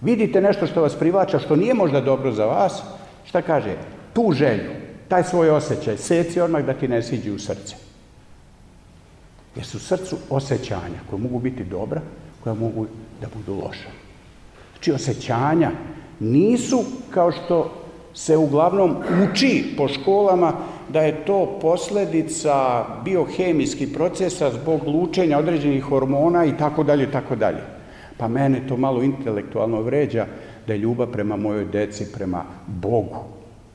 [0.00, 2.82] Vidite nešto što vas privlača, što nije možda dobro za vas.
[3.24, 3.76] Šta kaže?
[4.12, 4.70] Tu želju,
[5.08, 7.76] taj svoj osjećaj, seci odmah da ti ne siđi u srce.
[9.56, 12.00] Jer su srcu osjećanja koje mogu biti dobra,
[12.44, 12.86] koja mogu
[13.20, 14.01] da budu loša
[14.82, 15.70] znači osjećanja,
[16.20, 17.72] nisu kao što
[18.14, 20.52] se uglavnom uči po školama
[20.88, 27.62] da je to posledica biohemijskih procesa zbog lučenja određenih hormona i tako dalje, tako dalje.
[28.18, 30.26] Pa mene to malo intelektualno vređa
[30.66, 33.24] da je ljubav prema mojoj deci, prema Bogu,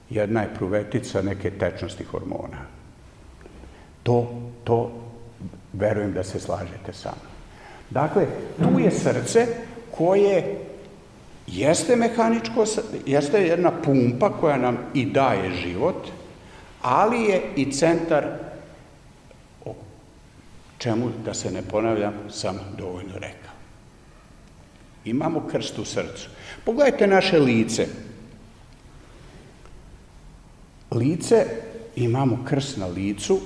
[0.10, 2.68] jedna je pruvetica neke tečnosti hormona.
[4.04, 4.28] To,
[4.64, 4.92] to
[5.74, 7.34] verujem da se slažete sa mnom.
[7.90, 8.26] Dakle,
[8.62, 9.48] tu je srce
[9.98, 10.67] koje
[11.48, 12.66] Jeste mehaničko,
[13.06, 16.08] jeste jedna pumpa koja nam i daje život,
[16.82, 18.28] ali je i centar
[19.66, 19.76] o
[20.78, 23.54] čemu, da se ne ponavljam, sam dovoljno rekao.
[25.06, 26.30] Imamo krst u srcu.
[26.66, 27.88] Pogledajte naše lice.
[30.92, 31.46] Lice,
[31.96, 33.40] imamo krst na licu,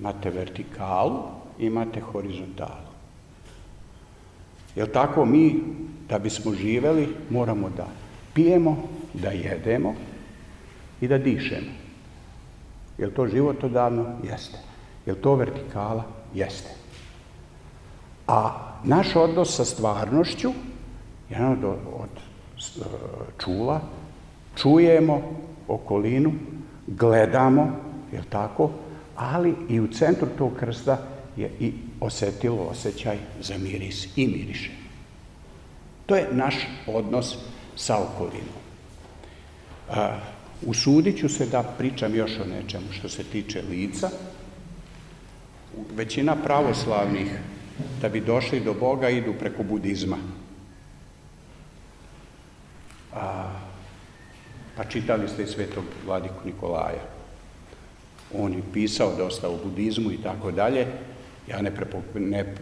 [0.00, 1.22] imate vertikalu,
[1.58, 2.90] imate horizontalu.
[4.76, 5.62] Jel tako mi,
[6.08, 7.86] da bismo živeli, moramo da
[8.34, 9.94] pijemo, da jedemo
[11.00, 11.70] i da dišemo.
[12.98, 14.06] Jel to životodavno?
[14.22, 14.58] Jeste.
[15.06, 16.04] Jel to vertikala?
[16.34, 16.70] Jeste.
[18.26, 18.52] A
[18.84, 20.52] naš odnos sa stvarnošću,
[21.30, 21.64] jedan od,
[22.00, 22.10] od
[23.38, 23.80] čula,
[24.56, 25.22] čujemo
[25.68, 26.32] okolinu,
[26.86, 27.76] gledamo,
[28.12, 28.70] je tako,
[29.16, 30.98] ali i u centru tog krsta
[31.36, 34.83] je i osetilo osjećaj za miris i miriše.
[36.06, 36.54] To je naš
[36.86, 37.36] odnos
[37.76, 38.62] sa okolinom.
[39.90, 40.18] A,
[40.66, 44.10] usudit ću se da pričam još o nečemu što se tiče lica.
[45.94, 47.38] Većina pravoslavnih
[48.00, 50.16] da bi došli do Boga idu preko budizma.
[53.14, 53.50] A,
[54.76, 57.02] pa čitali ste i svetog vladiku Nikolaja.
[58.34, 60.86] On je pisao dosta o budizmu i tako dalje.
[61.48, 62.54] Ja ne, prepo, ne,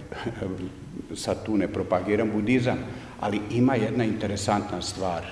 [1.15, 2.79] sad tu ne propagiram budizam,
[3.23, 5.23] ali ima jedna interesantna stvar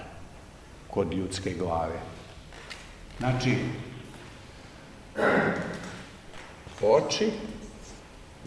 [0.90, 1.98] kod ljudske glave.
[3.18, 3.56] Znači,
[6.82, 7.30] oči,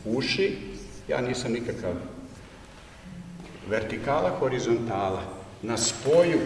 [0.05, 0.57] uši,
[1.07, 1.93] ja nisam nikakav
[3.69, 5.21] vertikala, horizontala.
[5.61, 6.39] Na spoju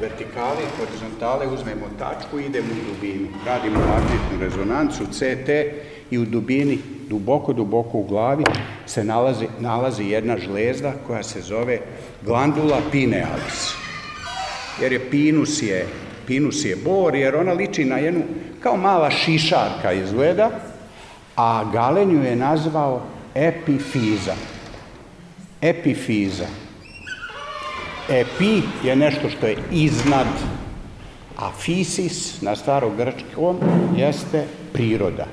[0.00, 3.28] vertikale i horizontale uzmemo tačku i idemo u dubinu.
[3.46, 5.48] Radimo magnetnu rezonancu, CT
[6.12, 8.44] i u dubini, duboko, duboko u glavi
[8.86, 11.78] se nalazi, nalazi jedna žlezda koja se zove
[12.22, 13.74] glandula pinealis.
[14.80, 15.86] Jer je pinus je,
[16.26, 18.22] pinus je bor, jer ona liči na jednu,
[18.60, 20.50] kao mala šišarka izgleda,
[21.36, 23.02] a Galenju je nazvao
[23.34, 24.34] epifiza.
[25.60, 26.46] Epifiza.
[28.08, 30.26] Epi je nešto što je iznad,
[31.38, 33.56] a fisis na starogrčkom
[33.96, 35.26] jeste priroda.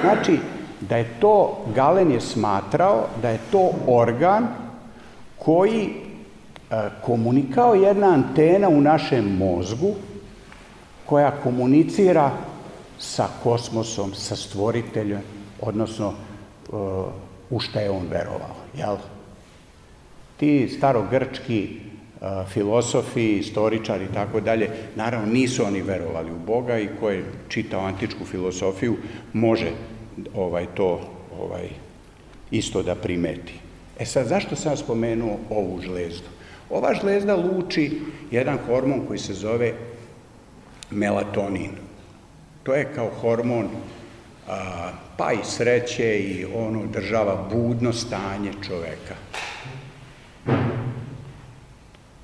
[0.00, 0.38] Znači,
[0.80, 4.46] da je to, Galen je smatrao da je to organ
[5.38, 5.90] koji e,
[7.02, 9.94] komunikao jedna antena u našem mozgu
[11.06, 12.30] koja komunicira
[12.98, 15.22] sa kosmosom, sa stvoriteljem,
[15.60, 17.04] odnosno uh,
[17.50, 18.56] u šta je on verovao.
[18.76, 18.96] Jel?
[20.36, 21.80] Ti starogrčki
[22.48, 27.80] filosofi, istoričari i tako dalje, naravno nisu oni verovali u Boga i ko je čitao
[27.80, 28.96] antičku filosofiju
[29.32, 29.70] može
[30.34, 31.00] ovaj to
[31.40, 31.68] ovaj
[32.50, 33.52] isto da primeti.
[33.98, 36.28] E sad, zašto sam spomenuo ovu žlezdu?
[36.70, 39.72] Ova žlezda luči jedan hormon koji se zove
[40.90, 41.70] melatonin.
[42.62, 43.68] To je kao hormon
[44.48, 49.14] a, pa i sreće i ono država budno stanje čoveka.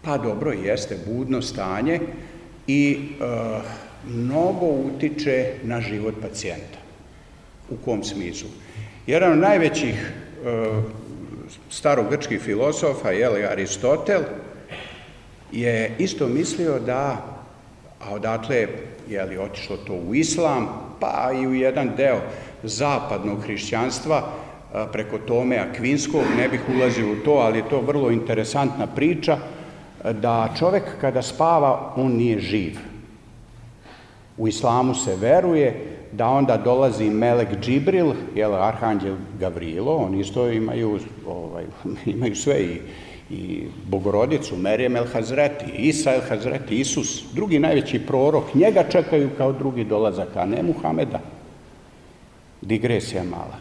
[0.07, 2.01] Pa dobro, jeste budno stanje
[2.67, 3.61] i a,
[4.09, 6.79] mnogo utiče na život pacijenta.
[7.71, 8.49] U kom smislu?
[9.07, 10.13] Jedan od najvećih
[10.45, 10.83] a,
[11.71, 14.21] starogrčkih filosofa, jeli Aristotel,
[15.53, 17.27] je isto mislio da,
[18.01, 18.67] a odatle
[19.09, 20.69] je li otišlo to u islam,
[21.01, 22.21] pa i u jedan deo
[22.63, 24.33] zapadnog hrišćanstva,
[24.93, 29.39] preko Tome Akvinskog, ne bih ulazio u to, ali je to vrlo interesantna priča,
[30.05, 32.79] da čovek kada spava, on nije živ.
[34.37, 40.99] U islamu se veruje da onda dolazi Melek Džibril, jel, Arhanđel Gavrilo, oni isto imaju,
[41.27, 41.65] ovaj,
[42.15, 42.81] imaju sve i
[43.31, 49.53] i Bogorodicu, Merijem El Hazreti, Isa El Hazreti, Isus, drugi najveći prorok, njega čekaju kao
[49.53, 51.21] drugi dolazak, a ne Muhameda.
[52.61, 53.59] Digresija mala.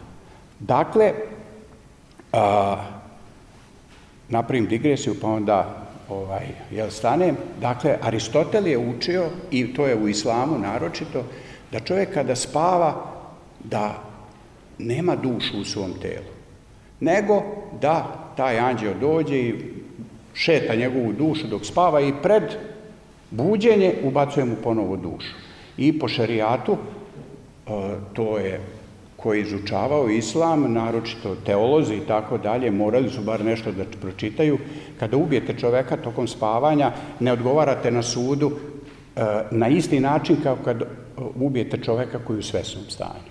[0.60, 1.12] Dakle,
[2.32, 2.76] a,
[4.28, 7.36] napravim digresiju, pa onda ovaj, jel stanem.
[7.60, 11.24] Dakle, Aristotel je učio, i to je u islamu naročito,
[11.72, 12.94] da čovjek kada spava,
[13.64, 14.02] da
[14.78, 16.32] nema dušu u svom telu,
[17.00, 17.42] nego
[17.80, 19.54] da taj anđeo dođe i
[20.34, 22.42] šeta njegovu dušu dok spava i pred
[23.30, 25.34] buđenje ubacuje mu ponovo dušu.
[25.76, 27.70] I po šerijatu, e,
[28.12, 28.60] to je
[29.16, 34.58] koji izučavao islam, naročito teolozi i tako dalje, morali su bar nešto da pročitaju.
[34.98, 38.50] Kada ubijete čoveka tokom spavanja, ne odgovarate na sudu
[39.16, 40.82] e, na isti način kao kad
[41.34, 43.30] ubijete čoveka koji je u svesnom stanju.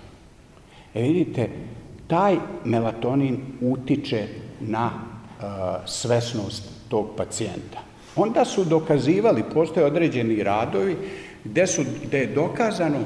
[0.94, 1.48] E vidite,
[2.06, 4.26] taj melatonin utiče
[4.60, 5.44] na uh,
[5.86, 7.78] svesnost tog pacijenta.
[8.16, 10.96] Onda su dokazivali, postoje određeni radovi
[11.44, 12.98] gde, su, gde je dokazano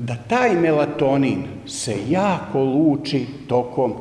[0.00, 3.94] da taj melatonin se jako luči tokom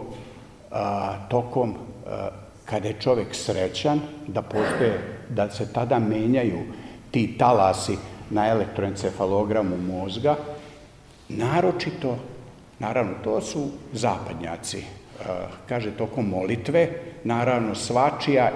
[0.72, 1.74] a, tokom
[2.08, 2.30] a,
[2.66, 6.60] kada je čovek srećan, da postoje, da se tada menjaju
[7.12, 7.98] ti talasi
[8.30, 10.36] na elektroencefalogramu mozga,
[11.30, 12.18] naročito,
[12.80, 14.84] naravno, to su zapadnjaci,
[15.70, 16.90] kaže tokom molitve,
[17.24, 18.52] naravno svačija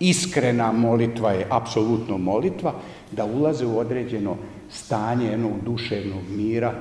[0.00, 2.72] iskrena molitva je apsolutno molitva,
[3.12, 4.36] da ulaze u određeno
[4.70, 6.74] stanje jednog duševnog mira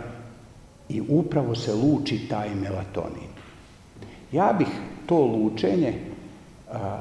[0.90, 3.30] i upravo se luči taj melatonin.
[4.32, 4.68] Ja bih
[5.06, 5.94] to lučenje,
[6.72, 7.00] a,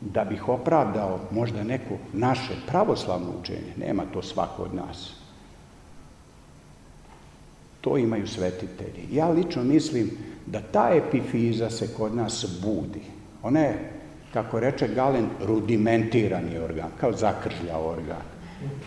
[0.00, 5.12] da bih opravdao možda neko naše pravoslavno učenje, nema to svako od nas.
[7.80, 9.08] To imaju svetitelji.
[9.12, 10.10] Ja lično mislim
[10.46, 13.02] da ta epifiza se kod nas budi.
[13.42, 13.90] Ona je,
[14.32, 18.31] kako reče Galen, rudimentirani organ, kao zakržlja organ.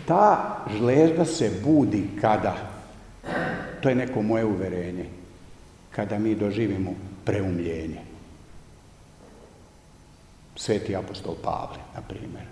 [0.06, 2.56] Ta žlezda se budi kada,
[3.80, 5.04] to je neko moje uverenje,
[5.90, 6.94] kada mi doživimo
[7.24, 8.00] preumljenje.
[10.56, 12.44] Sveti apostol Pavle, na primjer.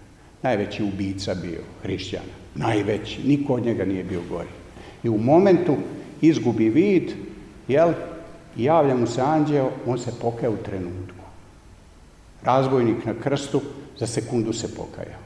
[0.42, 2.34] Najveći ubica bio, hrišćana.
[2.54, 3.22] Najveći.
[3.24, 4.48] Niko od njega nije bio gori.
[5.02, 5.76] I u momentu
[6.20, 7.12] izgubi vid,
[7.68, 7.92] jel,
[8.56, 11.24] javlja mu se anđeo, on se pokaja u trenutku.
[12.42, 13.60] Razbojnik na krstu,
[13.98, 15.20] za sekundu se pokajao.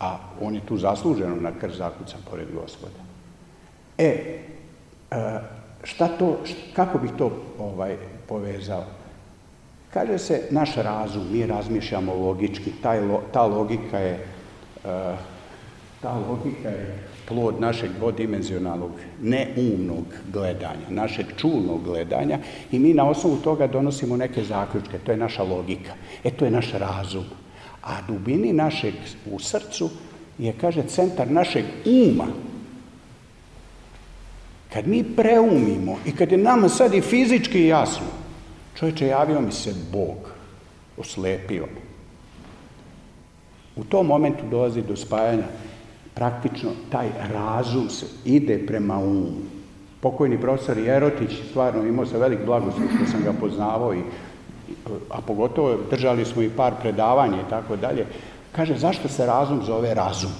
[0.00, 3.00] A on je tu zasluženo na krst zakucan pored gospoda.
[3.98, 4.38] E,
[5.10, 5.40] e
[5.84, 6.38] šta to,
[6.76, 7.96] kako bih to ovaj,
[8.28, 8.84] povezao?
[9.92, 13.00] Kaže se naš razum, mi razmišljamo logički, taj,
[13.32, 14.26] ta logika je
[14.84, 15.16] e,
[16.04, 18.90] ta logika je plod našeg dvodimenzionalnog,
[19.22, 22.38] neumnog gledanja, našeg čulnog gledanja
[22.72, 25.92] i mi na osnovu toga donosimo neke zaključke, to je naša logika,
[26.24, 27.24] e to je naš razum.
[27.84, 28.94] A dubini našeg
[29.30, 29.90] u srcu
[30.38, 32.26] je, kaže, centar našeg uma.
[34.72, 38.06] Kad mi preumimo i kad je nama sad i fizički jasno,
[38.78, 40.32] čovječe, javio mi se Bog,
[40.96, 41.84] oslepio me.
[43.76, 45.46] U tom momentu dolazi do spajanja
[46.14, 49.32] praktično taj razum se ide prema umu.
[50.00, 54.02] Pokojni profesor Jerotić stvarno imao se velik blagoslov što sam ga poznavao i
[55.10, 58.06] a pogotovo držali smo i par predavanja i tako dalje.
[58.52, 60.30] Kaže, zašto se razum zove razum?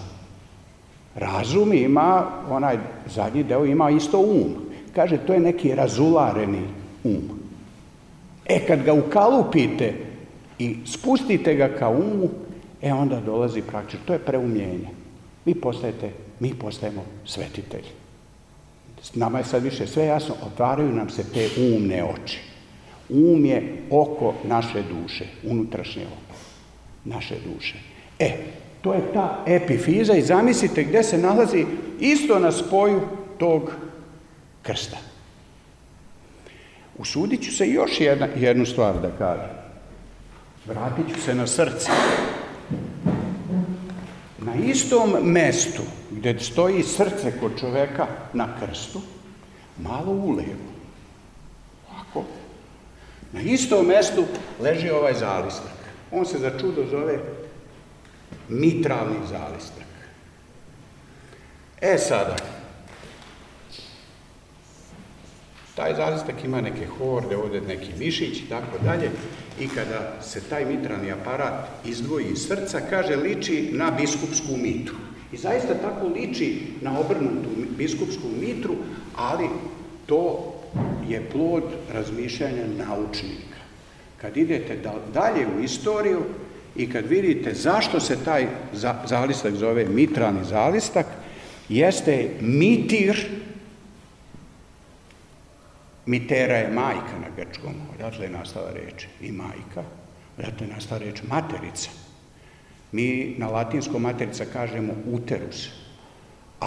[1.14, 4.54] Razum ima, onaj zadnji deo ima isto um.
[4.94, 6.62] Kaže, to je neki razulareni
[7.04, 7.20] um.
[8.46, 9.94] E, kad ga ukalupite
[10.58, 12.28] i spustite ga ka umu,
[12.82, 14.88] e, onda dolazi praktično, to je preumljenje.
[15.44, 16.10] Vi postajete,
[16.40, 17.90] mi postajemo svetitelji.
[19.14, 22.53] Nama je sad više sve jasno, otvaraju nam se te umne oči.
[23.08, 26.36] Um je oko naše duše, unutrašnje oko
[27.04, 27.74] naše duše.
[28.18, 28.36] E,
[28.80, 31.66] to je ta epifiza i zamislite gde se nalazi
[32.00, 33.00] isto na spoju
[33.38, 33.72] tog
[34.62, 34.96] krsta.
[36.98, 39.50] Usudit ću se još jedna, jednu stvar da kažem.
[40.66, 41.90] Vratit ću se na srce.
[44.38, 49.00] Na istom mestu gde stoji srce kod čoveka na krstu,
[49.78, 50.73] malo ulevo,
[53.34, 54.24] na istom mestu
[54.60, 55.74] leži ovaj zalistak.
[56.12, 57.18] On se za čudo zove
[58.48, 59.84] mitralni zalistak.
[61.80, 62.36] E sada,
[65.74, 69.10] taj zalistak ima neke horde, ovde neki mišić i tako dalje,
[69.60, 74.94] i kada se taj mitralni aparat izdvoji iz srca, kaže, liči na biskupsku mitru.
[75.32, 78.76] I zaista tako liči na obrnutu biskupsku mitru,
[79.16, 79.48] ali
[80.06, 80.53] to
[81.08, 83.60] je plod razmišljanja naučnika.
[84.20, 84.78] Kad idete
[85.14, 86.20] dalje u istoriju
[86.76, 88.46] i kad vidite zašto se taj
[89.04, 91.06] zalistak zove mitrani zalistak,
[91.68, 93.26] jeste mitir,
[96.06, 99.84] Mitera je majka na grčkom, odatle je nastala reč i majka,
[100.38, 101.90] odatle je nastala reč materica.
[102.92, 105.68] Mi na latinskom materica kažemo uterus,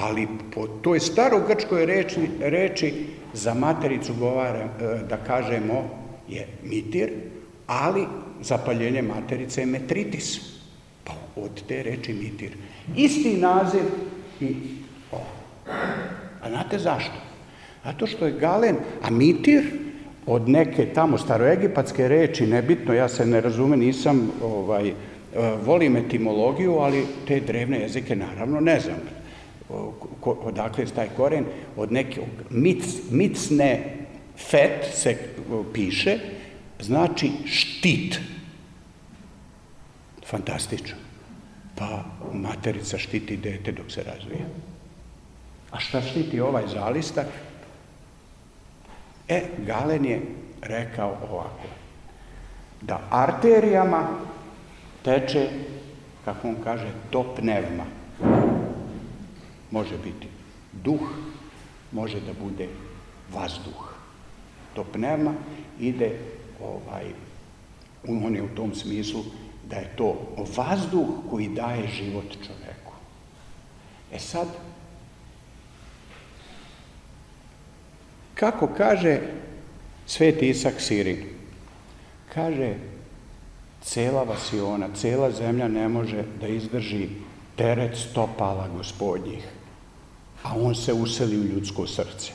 [0.02, 2.93] ali po toj starogrčkoj reči, reči
[3.34, 5.89] za matericu govara, e, da kažemo
[6.30, 7.12] je mitir,
[7.68, 8.06] ali
[8.41, 10.39] zapaljenje materice je metritis.
[11.04, 12.52] Pa od te reči mitir.
[12.95, 13.84] Isti naziv
[14.41, 14.56] i
[15.12, 15.22] o.
[16.41, 17.18] A znate zašto?
[17.86, 19.64] Zato što je Galen, a mitir,
[20.26, 24.93] od neke tamo staroegipatske reči, nebitno, ja se ne razume, nisam, ovaj, e,
[25.66, 29.16] volim etimologiju, ali te drevne jezike naravno ne znam
[30.24, 31.45] odakle je taj koren,
[31.76, 33.97] od neke mic, micne
[34.38, 35.18] fet se
[35.74, 36.20] piše,
[36.80, 38.20] znači štit.
[40.26, 40.97] Fantastično.
[41.76, 42.03] Pa
[42.34, 44.45] materica štiti dete dok se razvija.
[45.72, 47.28] A šta štiti ovaj zalistak?
[49.28, 50.22] E, Galen je
[50.61, 51.68] rekao ovako.
[52.82, 54.07] da arterijama
[55.03, 55.49] teče,
[56.26, 57.86] kako on kaže, to pnevma.
[59.72, 60.28] Može biti
[60.72, 61.09] duh,
[61.91, 62.68] može da bude
[63.34, 63.93] vazduh.
[64.76, 65.34] To pnevma
[65.80, 66.20] ide
[66.61, 67.05] ovaj,
[68.07, 69.24] on je u tom smislu
[69.70, 72.93] da je to vazduh koji daje život čoveku.
[74.13, 74.47] E sad,
[78.36, 79.20] kako kaže
[80.05, 81.24] sveti Isak Sirin,
[82.34, 82.76] kaže,
[83.82, 87.09] cela vasiona, cela zemlja ne može da izdrži
[87.55, 89.43] teret stopala gospodnjih,
[90.44, 92.32] a on se useli u ljudsko srce.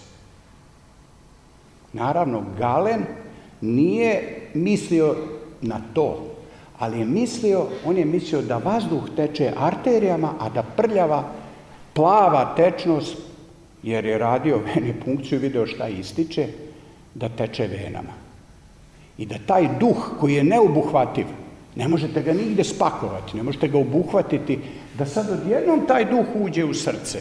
[1.93, 3.05] Naravno, Galen
[3.61, 5.17] nije mislio
[5.61, 6.33] na to,
[6.79, 11.25] ali je mislio, on je mislio da vazduh teče arterijama, a da prljava
[11.93, 13.17] plava tečnost,
[13.83, 16.49] jer je radio venipunkciju video šta ističe,
[17.15, 18.13] da teče venama.
[19.19, 21.27] I da taj duh koji je neubuhvativ,
[21.77, 24.59] ne možete ga nigde spakovati, ne možete ga obuhvatiti,
[24.99, 27.21] da sad odjednom taj duh uđe u srce.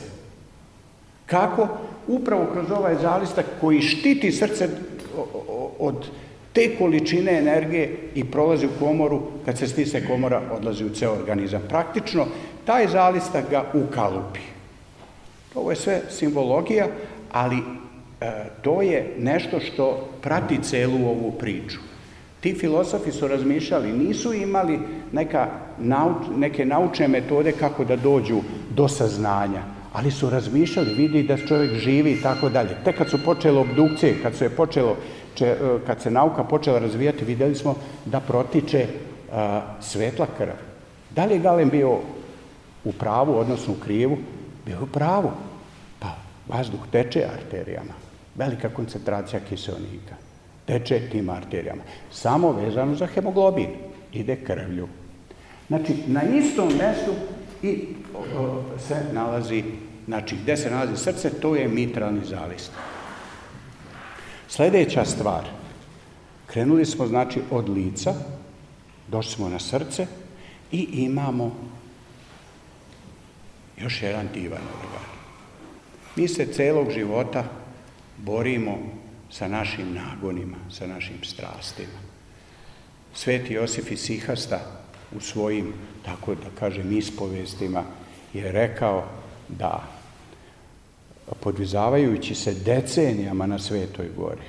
[1.32, 1.68] Kako?
[2.08, 4.70] Upravo kroz ovaj zalistak koji štiti srce
[5.80, 6.06] od
[6.54, 11.62] te količine energije i prolazi u komoru, kad se stise komora, odlazi u ceo organizam.
[11.70, 12.26] Praktično,
[12.66, 14.40] taj zalistak ga ukalupi.
[15.56, 16.88] Ovo je sve simbologija,
[17.32, 17.64] ali e,
[18.62, 21.80] to je nešto što prati celu ovu priču.
[22.40, 24.80] Ti filosofi su razmišljali, nisu imali
[25.12, 25.48] neka,
[25.80, 29.62] nauč, neke naučne metode kako da dođu do saznanja,
[29.94, 32.78] ali su razmišljali, vidi da čovjek živi i tako dalje.
[32.84, 34.98] Tek kad su počele obdukcije, kad su je počelo
[35.36, 37.76] če, e, kad se nauka počela razvijati, videli smo
[38.06, 38.88] da protiče
[39.32, 40.56] a, svetla krv.
[41.16, 42.00] Da li je Galen bio
[42.84, 44.18] u pravu, odnosno u krivu?
[44.66, 45.32] Bio u pravu.
[46.00, 46.16] Pa
[46.48, 47.94] vazduh teče arterijama.
[48.36, 50.16] Velika koncentracija kiselnika.
[50.66, 51.84] Teče tim arterijama.
[52.12, 53.70] Samo vezano za hemoglobin.
[54.14, 54.88] Ide krvlju.
[55.68, 57.12] Znači, na istom mestu
[57.64, 57.88] i
[58.88, 59.64] se nalazi,
[60.05, 62.72] znači, gde se nalazi srce, to je mitralni zalist.
[64.47, 65.45] Sledeća stvar,
[66.45, 68.14] krenuli smo znači od lica,
[69.07, 70.07] došli smo na srce
[70.72, 71.55] i imamo
[73.78, 75.05] još jedan divan organ.
[76.16, 77.43] Mi se celog života
[78.18, 78.78] borimo
[79.30, 81.99] sa našim nagonima, sa našim strastima.
[83.14, 84.81] Sveti Josif iz Sihasta
[85.18, 85.74] u svojim,
[86.05, 87.84] tako da kažem, ispovestima
[88.34, 89.03] je rekao
[89.47, 89.84] da
[91.39, 94.47] podvizavajući se decenijama na Svetoj gori.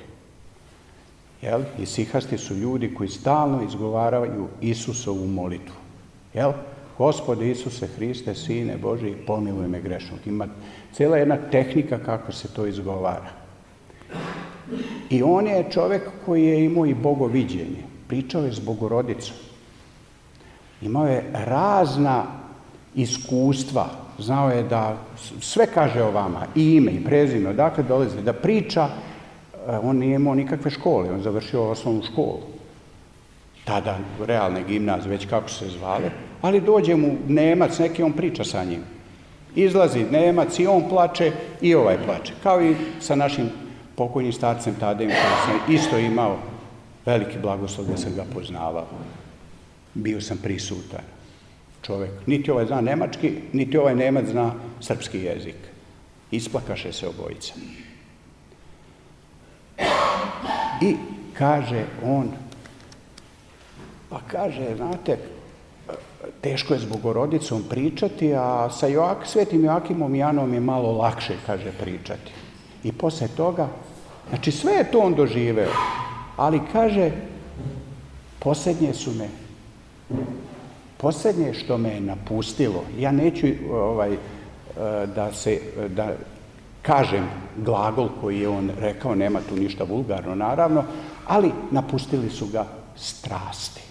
[1.41, 1.61] Jel?
[1.79, 5.75] I sihasti su ljudi koji stalno izgovaraju Isusovu molitvu.
[6.33, 6.51] Jel?
[6.97, 10.19] Gospode Isuse Hriste, Sine Boži, pomiluj me grešnog.
[10.25, 10.47] Ima
[10.93, 13.29] cijela jedna tehnika kako se to izgovara.
[15.09, 17.83] I on je čovek koji je imao i bogoviđenje.
[18.07, 19.35] Pričao je s bogorodicom.
[20.83, 22.23] Imao je razna
[22.95, 24.97] iskustva znao je da
[25.41, 28.87] sve kaže o vama, i ime, i prezime, odakle dolazi, da priča,
[29.67, 32.39] e, on nije imao nikakve škole, on završio osnovnu školu.
[33.65, 36.11] Tada realne gimnazije, već kako se zvale,
[36.41, 38.83] ali dođe mu Nemac, neki on priča sa njim.
[39.55, 41.31] Izlazi Nemac i on plače
[41.61, 42.33] i ovaj plače.
[42.43, 43.49] Kao i sa našim
[43.95, 46.37] pokojnim starcem Tadejem, koji sam isto imao
[47.05, 48.85] veliki blagoslov da sam ga poznavao.
[49.93, 51.01] Bio sam prisutan
[51.81, 52.11] čovek.
[52.25, 55.55] Niti ovaj zna nemački, niti ovaj nemac zna srpski jezik.
[56.31, 57.53] Isplakaše se obojica.
[60.81, 60.95] I
[61.37, 62.31] kaže on,
[64.09, 65.17] pa kaže, znate,
[66.41, 71.71] teško je s Bogorodicom pričati, a sa Joak, svetim Joakimom Janom je malo lakše, kaže,
[71.79, 72.31] pričati.
[72.83, 73.67] I posle toga,
[74.29, 75.71] znači sve je to on doživeo,
[76.37, 77.11] ali kaže,
[78.39, 79.42] posljednje su me
[80.97, 84.17] Poslednje što me je napustilo, ja neću ovaj, e,
[85.15, 85.59] da se,
[85.95, 86.13] da
[86.81, 90.83] kažem glagol koji je on rekao, nema tu ništa vulgarno naravno,
[91.27, 93.81] ali napustili su ga strasti.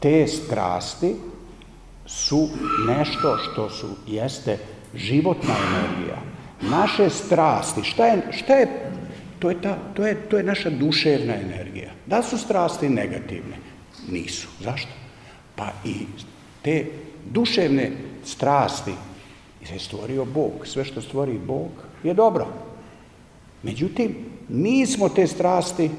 [0.00, 1.16] Te strasti
[2.06, 2.48] su
[2.86, 4.58] nešto što su, jeste
[4.94, 6.18] životna energija.
[6.62, 8.90] Naše strasti, šta je, šta je
[9.38, 11.90] to je, ta, to, je, to je naša duševna energija.
[12.06, 13.56] Da su strasti negativne?
[14.10, 14.48] Nisu.
[14.60, 14.90] Zašto?
[15.56, 15.94] Pa i
[16.62, 16.86] te
[17.30, 17.92] duševne
[18.24, 18.92] strasti
[19.72, 20.52] je stvorio Bog.
[20.64, 21.70] Sve što stvori Bog
[22.04, 22.46] je dobro.
[23.62, 24.14] Međutim,
[24.48, 25.90] mi smo te strasti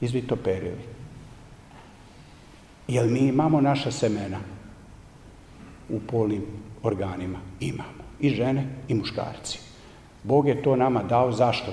[0.00, 0.92] izvitoperili.
[2.88, 4.38] Jel mi imamo naša semena
[5.88, 6.42] u polnim
[6.82, 7.38] organima?
[7.60, 8.02] Imamo.
[8.20, 9.58] I žene i muškarci.
[10.22, 11.72] Bog je to nama dao zašto?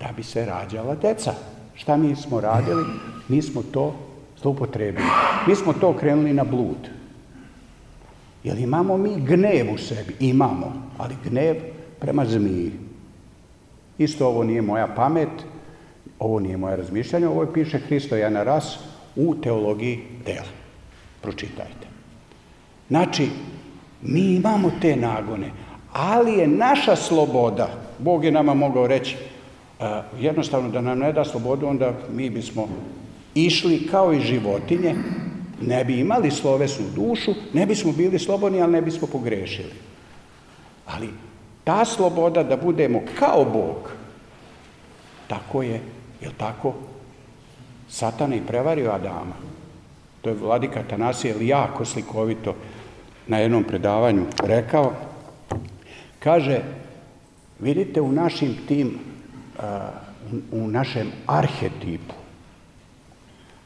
[0.00, 1.34] Da bi se rađala deca.
[1.74, 2.84] Šta mi smo radili?
[3.28, 3.94] mi smo to
[4.44, 5.08] zloupotrebili.
[5.46, 6.88] Mi smo to krenuli na blud.
[8.44, 10.16] Jel imamo mi gnev u sebi?
[10.20, 11.56] Imamo, ali gnev
[12.00, 12.72] prema zmiji.
[13.98, 15.28] Isto ovo nije moja pamet,
[16.18, 18.78] ovo nije moje razmišljanje, ovo piše Hristo Jana Ras
[19.16, 20.52] u teologiji dela.
[21.22, 21.86] Pročitajte.
[22.88, 23.28] Znači,
[24.02, 25.50] mi imamo te nagone,
[25.92, 27.68] ali je naša sloboda,
[27.98, 29.16] Bog je nama mogao reći,
[30.20, 32.68] jednostavno da nam ne da slobodu, onda mi bismo
[33.34, 34.94] išli kao i životinje,
[35.60, 39.72] ne bi imali slovesnu dušu, ne bismo bili slobodni, ali ne bismo pogrešili.
[40.86, 41.08] Ali
[41.64, 43.90] ta sloboda da budemo kao Bog,
[45.26, 45.80] tako je,
[46.20, 46.74] je tako?
[47.88, 49.36] Satan je prevario Adama.
[50.20, 52.54] To je vladika Tanasije jako slikovito
[53.26, 54.92] na jednom predavanju rekao.
[56.18, 56.60] Kaže,
[57.60, 58.98] vidite u našim tim,
[60.52, 62.14] u našem arhetipu,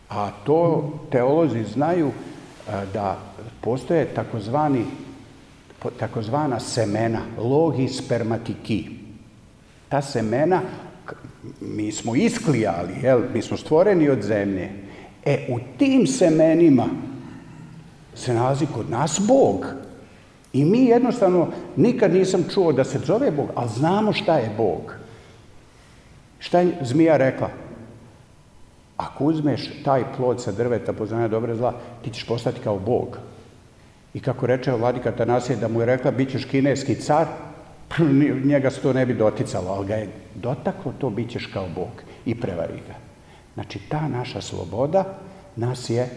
[0.09, 2.11] a to teolozi znaju
[2.93, 3.19] da
[3.61, 4.85] postoje takozvani
[5.99, 8.91] takozvana semena, logi spermatiki.
[9.89, 10.63] Ta semena,
[11.61, 13.21] mi smo isklijali, jel?
[13.35, 14.71] mi smo stvoreni od zemlje.
[15.25, 16.87] E, u tim semenima
[18.15, 19.67] se nalazi kod nas Bog.
[20.53, 24.95] I mi jednostavno, nikad nisam čuo da se zove Bog, ali znamo šta je Bog.
[26.39, 27.51] Šta je zmija rekla?
[28.99, 31.75] Ako uzmeš taj plod sa drveta poznanja dobre zla,
[32.05, 33.19] ti ćeš postati kao Bog.
[34.15, 37.27] I kako reče vladika Tanasije da mu je rekla bit ćeš kineski car,
[38.51, 42.03] njega se to ne bi doticalo, ali ga je dotaklo to bit ćeš kao Bog
[42.27, 42.95] i prevari ga.
[43.55, 45.05] Znači ta naša sloboda
[45.57, 46.09] nas je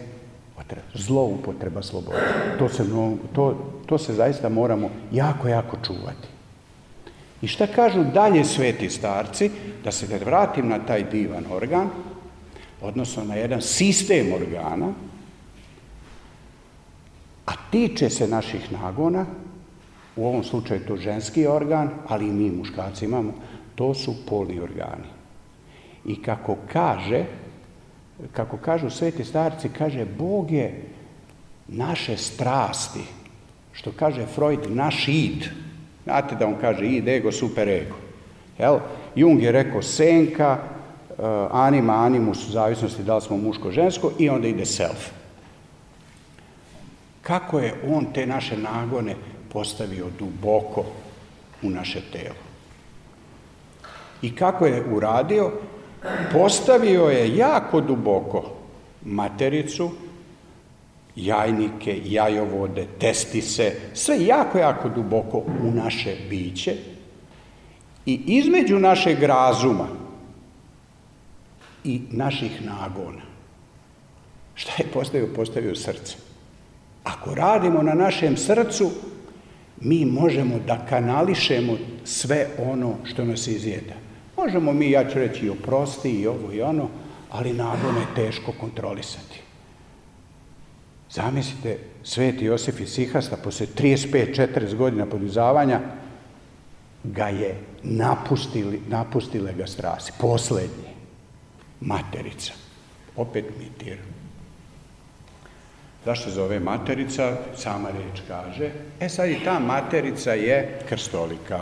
[0.94, 2.18] zloupotreba slobode.
[2.58, 2.84] To se,
[3.32, 3.56] to,
[3.86, 6.28] to se zaista moramo jako, jako čuvati.
[7.42, 9.50] I šta kažu dalje sveti starci,
[9.84, 11.90] da se da vratim na taj divan organ,
[12.82, 14.92] odnosno na jedan sistem organa,
[17.46, 19.26] a tiče se naših nagona,
[20.16, 23.32] u ovom slučaju to ženski organ, ali i mi muškarci imamo,
[23.74, 25.08] to su polni organi.
[26.04, 27.24] I kako kaže,
[28.32, 30.82] kako kažu sveti starci, kaže Bog je
[31.68, 33.04] naše strasti,
[33.72, 35.48] što kaže Freud, naš id.
[36.04, 37.96] Znate da on kaže id, ego, super ego.
[38.58, 38.78] Jel?
[39.14, 40.58] Jung je rekao senka,
[41.50, 45.10] anima, animus, u zavisnosti da li smo muško-žensko, i onda ide self.
[47.22, 49.14] Kako je on te naše nagone
[49.52, 50.84] postavio duboko
[51.62, 52.34] u naše telo?
[54.22, 55.50] I kako je uradio?
[56.32, 58.44] Postavio je jako duboko
[59.04, 59.90] matericu,
[61.16, 66.76] jajnike, jajovode, testise, sve jako, jako duboko u naše biće
[68.06, 70.01] i između našeg razuma
[71.84, 73.22] i naših nagona.
[74.54, 75.28] Šta je postavio?
[75.36, 76.16] Postavio srce.
[77.04, 78.90] Ako radimo na našem srcu,
[79.80, 83.94] mi možemo da kanališemo sve ono što nas izjeda.
[84.36, 86.88] Možemo mi, ja ću reći, i oprosti i ovo i ono,
[87.30, 89.40] ali nagone je teško kontrolisati.
[91.10, 95.80] Zamislite, sveti Josif iz Sihasta, posle 35-40 godina podizavanja,
[97.04, 100.12] ga je napustili, napustile ga strasi.
[100.20, 100.91] Poslednji.
[101.82, 102.52] Materica.
[103.16, 103.98] Opet mitir.
[106.04, 107.36] Zašto zove materica?
[107.56, 108.70] Sama reč kaže.
[109.00, 111.60] E sad i ta materica je krstolika.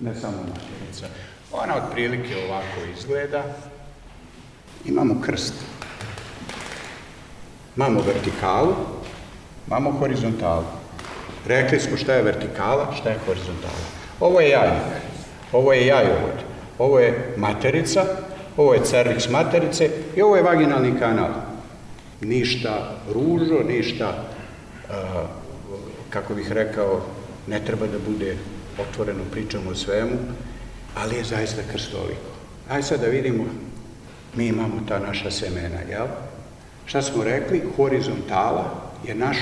[0.00, 1.06] Ne samo materica.
[1.52, 3.42] Ona otprilike ovako izgleda.
[4.84, 5.54] Imamo krst.
[7.76, 8.74] Imamo vertikalu,
[9.66, 10.64] imamo horizontalu.
[11.46, 13.84] Rekli smo šta je vertikala, šta je horizontala.
[14.20, 14.92] Ovo je jajnik,
[15.52, 16.38] ovo je jajovod,
[16.78, 18.04] ovo je materica,
[18.56, 21.30] ovo je cervix materice i ovo je vaginalni kanal
[22.24, 24.24] ništa ružo, ništa,
[26.10, 27.00] kako bih rekao,
[27.46, 28.36] ne treba da bude
[28.78, 30.16] otvoreno pričamo o svemu,
[30.94, 32.34] ali je zaista krstoliko.
[32.68, 33.44] Ajde sad da vidimo,
[34.36, 36.06] mi imamo ta naša semena, jel?
[36.86, 37.62] Šta smo rekli?
[37.76, 39.36] Horizontala je naš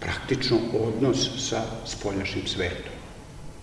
[0.00, 2.92] praktično odnos sa spoljašnjim svetom.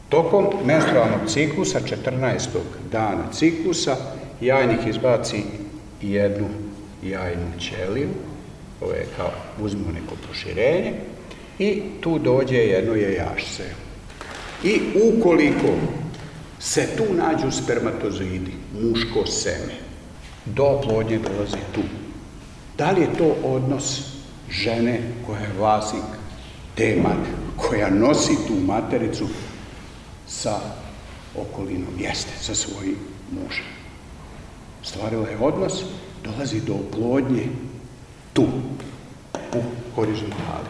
[0.09, 2.47] Tokom menstrualnog ciklusa, 14.
[2.91, 3.95] dana ciklusa,
[4.42, 5.44] jajnik izbaci
[6.02, 6.48] jednu
[7.04, 8.10] jajnu ćeliju,
[8.82, 9.32] ovo je kao
[9.62, 10.94] uzmemo neko proširenje,
[11.60, 13.64] i tu dođe jedno jajašce.
[14.64, 15.68] I ukoliko
[16.60, 19.74] se tu nađu spermatozoidi, muško seme,
[20.46, 21.82] do plodnje dolazi tu.
[22.78, 24.00] Da li je to odnos
[24.50, 26.04] žene koja je vlasnik
[26.76, 27.04] te
[27.58, 29.28] koja nosi tu matericu
[30.28, 30.60] sa
[31.36, 31.94] okolinom?
[32.00, 32.98] Jeste, sa svojim
[33.32, 33.81] mužem.
[34.84, 35.84] Stvarila je odnos
[36.24, 37.48] dolazi do oplodnje
[38.34, 38.48] tu,
[39.54, 39.62] u
[39.96, 40.70] horizontali.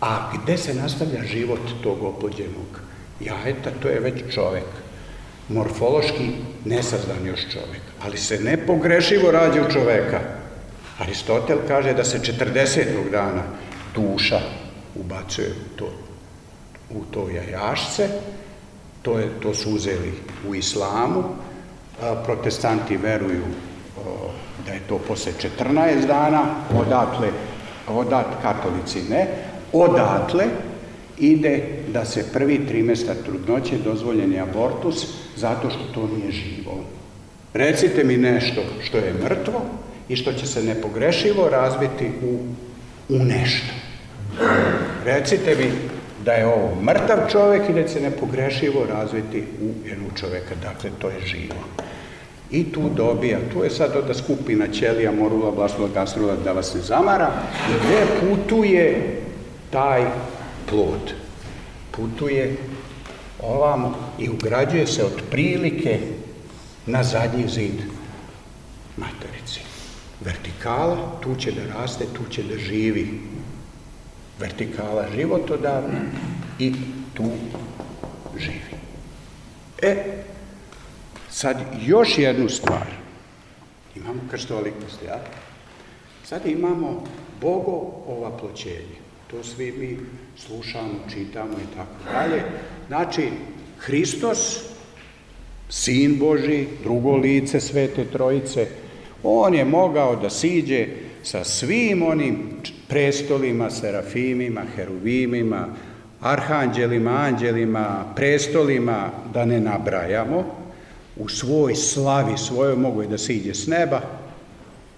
[0.00, 2.80] A gde se nastavlja život tog oplođenog
[3.20, 4.64] jajeta, to je već čovek.
[5.48, 6.30] Morfološki
[6.64, 10.20] nesazdan još čovek, ali se nepogrešivo rađa u čoveka.
[10.98, 13.10] Aristotel kaže da se 40.
[13.10, 13.42] dana
[13.94, 14.40] duša
[14.94, 15.92] ubacuje u to,
[16.90, 18.08] u to jajašce,
[19.02, 20.12] to, je, to su uzeli
[20.48, 21.24] u islamu,
[22.24, 23.42] protestanti veruju
[24.66, 26.42] da je to posle 14 dana,
[26.80, 27.28] odatle,
[27.88, 29.26] odat katolici ne,
[29.72, 30.44] odatle
[31.18, 36.84] ide da se prvi trimestar trudnoće dozvoljeni abortus zato što to nije živo.
[37.54, 39.62] Recite mi nešto što je mrtvo
[40.08, 42.38] i što će se nepogrešivo razbiti u,
[43.08, 43.74] u nešto.
[45.04, 45.70] Recite mi
[46.24, 50.54] da je ovo mrtav čovek i da će se nepogrešivo razviti u jednu čoveka.
[50.62, 51.54] Dakle, to je živo.
[52.50, 56.80] I tu dobija, tu je sad onda skupina ćelija, morula, blasula, gastrula, da vas ne
[56.80, 57.30] zamara,
[57.68, 59.20] gde putuje
[59.70, 60.06] taj
[60.70, 61.14] plod.
[61.90, 62.56] Putuje
[63.42, 65.98] ovamo i ugrađuje se od prilike
[66.86, 67.82] na zadnji zid
[68.96, 69.60] materici.
[70.20, 73.20] Vertikala, tu će da raste, tu će da živi.
[74.40, 76.00] Vertikala životodavna
[76.58, 76.72] i
[77.14, 77.30] tu
[78.38, 78.80] živi.
[79.82, 80.22] E,
[81.30, 81.56] sad
[81.86, 82.86] još jednu stvar.
[83.96, 85.20] Imamo krstolikost, ja?
[86.24, 87.04] Sad imamo
[87.40, 89.00] Bogo ovaploćenje.
[89.30, 89.98] To svi mi
[90.36, 92.42] slušamo, čitamo i tako dalje.
[92.88, 93.28] Znači,
[93.78, 94.70] Hristos,
[95.68, 98.66] Sin Boži, drugo lice Svete Trojice,
[99.22, 100.86] on je mogao da siđe
[101.22, 102.38] sa svim onim
[102.88, 105.66] prestolima, serafimima, heruvimima,
[106.20, 110.59] arhanđelima, anđelima, prestolima, da ne nabrajamo,
[111.16, 114.00] u svoj slavi svojoj mogu i da siđe s neba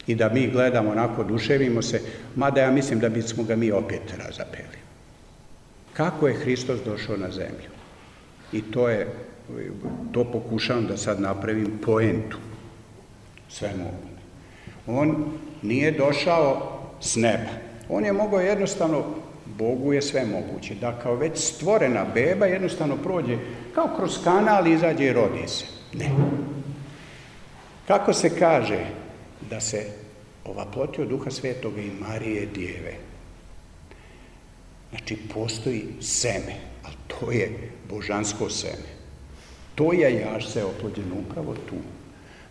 [0.06, 2.00] i da mi gledamo onako, duševimo se,
[2.36, 4.78] mada ja mislim da bismo ga mi opet razapeli.
[5.92, 7.70] Kako je Hristos došao na zemlju?
[8.52, 9.08] I to je,
[10.12, 12.38] to pokušavam da sad napravim poentu
[13.48, 14.12] svemu ovome.
[14.86, 15.24] On
[15.62, 17.50] nije došao s neba.
[17.88, 19.04] On je mogao jednostavno,
[19.58, 23.38] Bogu je sve moguće, da kao već stvorena beba jednostavno prođe
[23.74, 25.64] kao kroz kanal izađe i rodi se.
[25.95, 26.11] Ne.
[27.86, 28.86] Kako se kaže
[29.51, 29.86] da se
[30.45, 32.95] ova ploti od Duha Svetoga i Marije Djeve?
[34.90, 38.93] Znači, postoji seme, ali to je božansko seme.
[39.74, 41.76] To je jašce oplođeno upravo tu.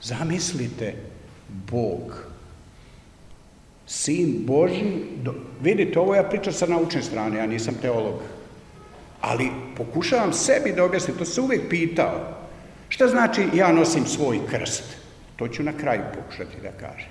[0.02, 0.94] Zamislite,
[1.72, 2.32] Bog,
[3.88, 4.84] Sin Boži,
[5.24, 8.22] do, vidite, ovo ja pričam sa naučne strane, ja nisam teolog,
[9.22, 12.41] ali pokušavam sebi da objasnim, to se uvek pitao,
[12.92, 14.84] šta znači ja nosim svoj krst?
[15.36, 17.10] To ću na kraju pokušati da kažem.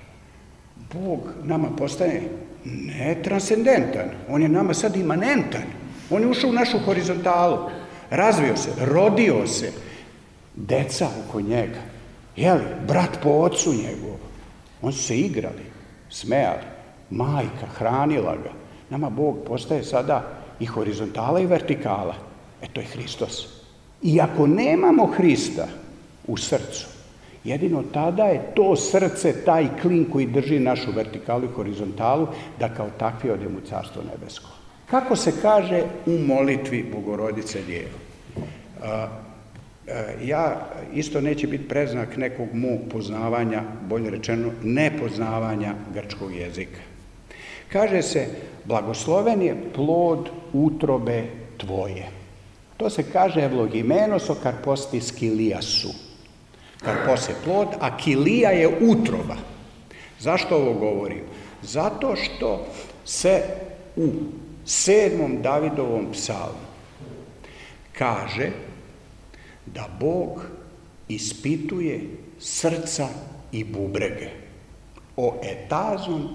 [0.93, 2.21] Bog nama postaje
[2.65, 5.63] ne transcendentan, on je nama sad imanentan.
[6.09, 7.57] On je ušao u našu horizontalu,
[8.09, 9.71] razvio se, rodio se,
[10.55, 11.81] deca oko njega,
[12.35, 14.17] jeli, brat po ocu njegov.
[14.81, 15.65] On su se igrali,
[16.09, 16.63] smejali,
[17.09, 18.51] majka hranila ga.
[18.89, 20.23] Nama Bog postaje sada
[20.59, 22.15] i horizontala i vertikala.
[22.61, 23.60] E to je Hristos.
[24.03, 25.67] I ako nemamo Hrista
[26.27, 26.87] u srcu,
[27.43, 32.27] jedino tada je to srce taj klin koji drži našu vertikalu i horizontalu
[32.59, 34.49] da kao takvi odemo u carstvo nebesko.
[34.85, 37.97] Kako se kaže u molitvi Bogorodice Djevo?
[40.23, 46.79] ja isto neće biti preznak nekog mog poznavanja, bolje rečeno, nepoznavanja grčkog jezika.
[47.71, 48.27] Kaže se,
[48.65, 51.23] blagosloven je plod utrobe
[51.57, 52.20] tvoje.
[52.81, 55.91] To se kaže evlogimenoso karpostis kiliasu.
[56.81, 59.35] Karpos je plod, a kilija je utroba.
[60.19, 61.21] Zašto ovo govorim?
[61.61, 62.65] Zato što
[63.05, 63.43] se
[63.95, 64.09] u
[64.65, 66.65] sedmom Davidovom psalmu
[67.93, 68.49] kaže
[69.65, 70.41] da Bog
[71.07, 72.01] ispituje
[72.39, 73.07] srca
[73.51, 74.29] i bubrege.
[75.17, 76.29] O etazon,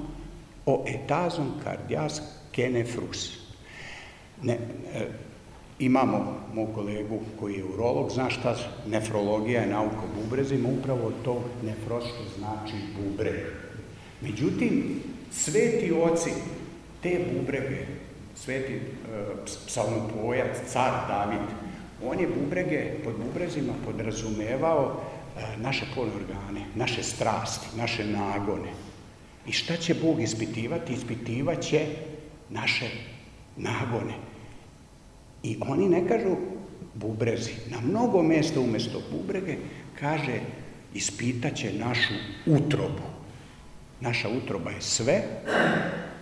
[0.66, 2.22] o etazon cardias
[2.52, 3.38] kenefrus.
[4.42, 4.58] Ne,
[4.94, 5.25] e,
[5.78, 8.56] imamo mog kolegu koji je urolog, zna šta
[8.86, 13.34] nefrologija je nauka o bubrezima, upravo to nefrosto znači bubreg.
[14.20, 15.02] Međutim,
[15.32, 16.30] sveti oci
[17.02, 17.86] te bubrege,
[18.34, 18.80] sveti e,
[19.66, 21.48] psalmopojac, car David,
[22.04, 25.00] On je bubrege, pod bubrezima podrazumevao
[25.36, 28.72] e, naše polne organe, naše strasti, naše nagone.
[29.46, 30.92] I šta će Bog ispitivati?
[30.92, 31.86] Ispitivaće
[32.50, 32.88] naše
[33.56, 34.14] nagone.
[35.42, 36.36] I oni ne kažu
[36.94, 37.52] bubrezi.
[37.70, 39.56] Na mnogo mesta umesto bubrege
[40.00, 40.40] kaže
[40.94, 42.14] ispitaće našu
[42.46, 43.02] utrobu.
[44.00, 45.22] Naša utroba je sve,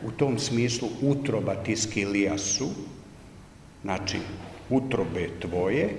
[0.04, 2.68] u tom smislu utroba tiskilija su,
[3.82, 4.18] znači
[4.70, 5.90] utrobe tvoje,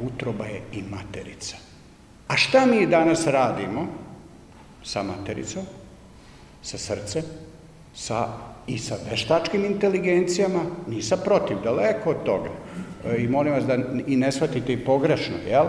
[0.00, 1.56] utroba je i materica.
[2.28, 3.86] A šta mi danas radimo
[4.82, 5.62] sa matericom,
[6.62, 7.22] sa srcem,
[7.94, 8.28] sa,
[8.66, 10.60] i sa veštačkim inteligencijama?
[10.88, 12.50] Nisam protiv, daleko od toga.
[13.06, 15.64] E, I molim vas da i ne shvatite i pogrešno, jel?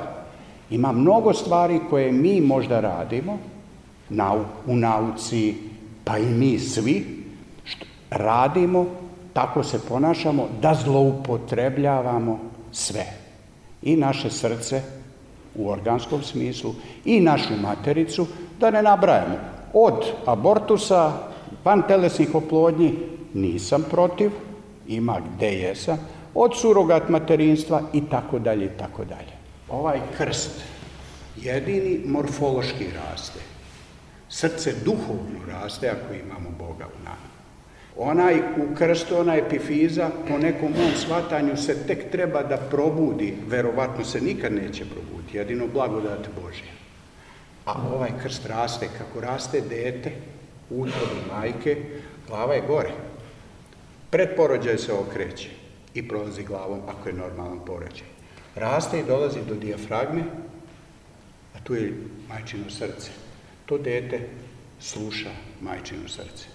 [0.69, 3.37] Ima mnogo stvari koje mi možda radimo
[4.09, 5.55] nau, u nauci,
[6.03, 7.23] pa i mi svi,
[7.63, 8.85] što radimo,
[9.33, 12.39] tako se ponašamo, da zloupotrebljavamo
[12.71, 13.05] sve.
[13.81, 14.81] I naše srce
[15.55, 16.73] u organskom smislu
[17.05, 18.27] i našu matericu,
[18.59, 19.35] da ne nabrajamo.
[19.73, 21.13] Od abortusa,
[21.87, 22.93] telesnih oplodnji,
[23.33, 24.31] nisam protiv,
[24.87, 25.97] ima gde jesam,
[26.33, 29.33] od surogat materinstva i tako dalje i tako dalje.
[29.69, 30.61] Ovaj krst
[31.41, 33.39] jedini morfološki raste.
[34.29, 37.27] Srce duhovno raste ako imamo Boga u nama.
[37.99, 44.05] Onaj u krstu, ona epifiza, po nekom mom shvatanju se tek treba da probudi, verovatno
[44.05, 46.73] se nikad neće probuditi, jedino blagodat Božja.
[47.65, 50.11] A ovaj krst raste, kako raste dete,
[50.69, 51.77] utrobi majke,
[52.27, 52.91] glava je gore.
[54.09, 55.49] Pred porođaj se okreće
[55.93, 58.07] i prolazi glavom ako je normalan porođaj.
[58.55, 60.23] Raste i dolazi do dijafragme,
[61.55, 61.93] a tu je
[62.29, 63.11] majčino srce.
[63.65, 64.19] To dete
[64.79, 65.29] sluša
[65.61, 66.45] majčino srce.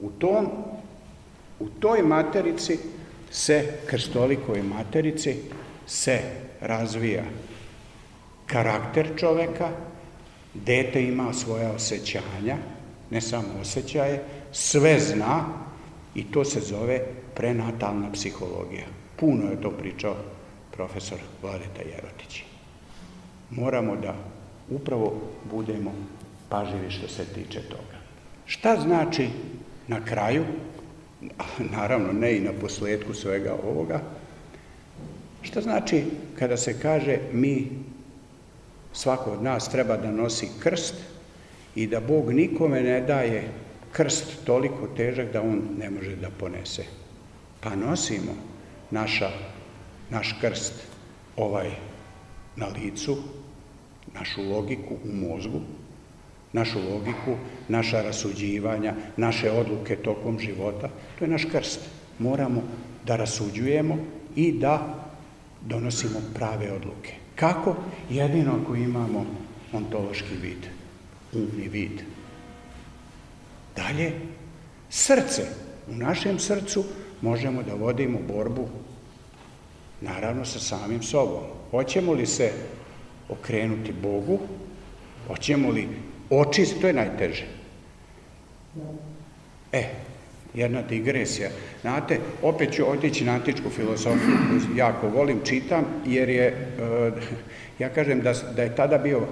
[0.00, 0.48] U, tom,
[1.60, 2.78] u toj materici
[3.30, 5.36] se, krstolikoj materici,
[5.86, 6.20] se
[6.60, 7.24] razvija
[8.46, 9.70] karakter čoveka,
[10.54, 12.56] dete ima svoja osjećanja,
[13.12, 15.44] ne samo osjećaje, sve zna
[16.14, 17.00] i to se zove
[17.34, 18.86] prenatalna psihologija.
[19.16, 20.16] Puno je to pričao
[20.70, 22.42] profesor Vladeta Jerotić.
[23.50, 24.14] Moramo da
[24.70, 25.92] upravo budemo
[26.48, 27.98] pažljivi što se tiče toga.
[28.46, 29.28] Šta znači
[29.88, 30.44] na kraju,
[31.58, 34.00] naravno ne i na posledku svega ovoga,
[35.42, 36.04] šta znači
[36.38, 37.68] kada se kaže mi,
[38.92, 40.94] svako od nas treba da nosi krst
[41.74, 43.48] i da Bog nikome ne daje
[43.92, 46.84] krst toliko težak da on ne može da ponese.
[47.60, 48.32] Pa nosimo
[48.90, 49.30] naša,
[50.10, 50.74] naš krst
[51.36, 51.70] ovaj
[52.56, 53.16] na licu,
[54.14, 55.60] našu logiku u mozgu,
[56.52, 57.36] našu logiku,
[57.68, 60.88] naša rasuđivanja, naše odluke tokom života.
[61.18, 61.80] To je naš krst.
[62.18, 62.62] Moramo
[63.06, 63.98] da rasuđujemo
[64.36, 65.04] i da
[65.60, 67.14] donosimo prave odluke.
[67.36, 67.76] Kako?
[68.10, 69.26] Jedino ako imamo
[69.72, 70.66] ontološki vid,
[71.32, 72.00] umni vid.
[73.76, 74.12] Dalje,
[74.90, 75.42] srce.
[75.88, 76.84] U našem srcu
[77.20, 78.68] možemo da vodimo borbu,
[80.00, 81.42] naravno sa samim sobom.
[81.70, 82.52] Hoćemo li se
[83.28, 84.38] okrenuti Bogu,
[85.26, 85.88] hoćemo li
[86.30, 87.46] očistiti, to je najteže.
[89.72, 89.84] E,
[90.54, 91.50] jedna digresija.
[91.80, 97.10] Znate, opet ću otići na antičku filozofiju koju jako volim, čitam, jer je, e,
[97.78, 99.26] ja kažem da, da je tada bio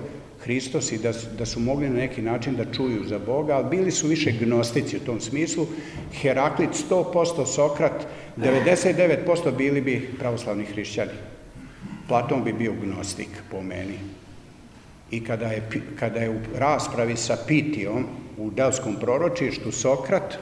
[0.44, 3.90] Hristos i da, da su mogli na neki način da čuju za Boga, ali bili
[3.90, 5.66] su više gnostici u tom smislu.
[6.20, 11.10] Heraklit 100%, Sokrat 99% bili bi pravoslavni hrišćani.
[12.08, 13.98] Platon bi bio gnostik po meni.
[15.10, 15.68] I kada je,
[15.98, 18.06] kada je u raspravi sa Pitijom
[18.38, 20.38] u Delskom proročištu Sokrat,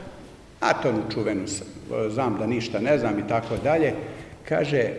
[0.60, 1.46] a to u čuvenu
[2.10, 3.94] znam da ništa ne znam i tako dalje,
[4.48, 4.90] kaže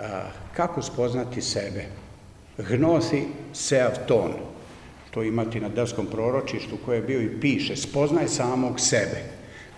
[0.00, 0.22] a,
[0.56, 1.84] kako spoznati sebe?
[2.58, 4.32] Gnosi seavton,
[5.10, 9.22] to imati na Delskom proročištu koje je bio i piše, spoznaj samog sebe.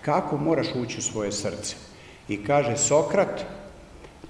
[0.01, 1.75] Kako moraš ući u svoje srce?
[2.29, 3.45] I kaže Sokrat,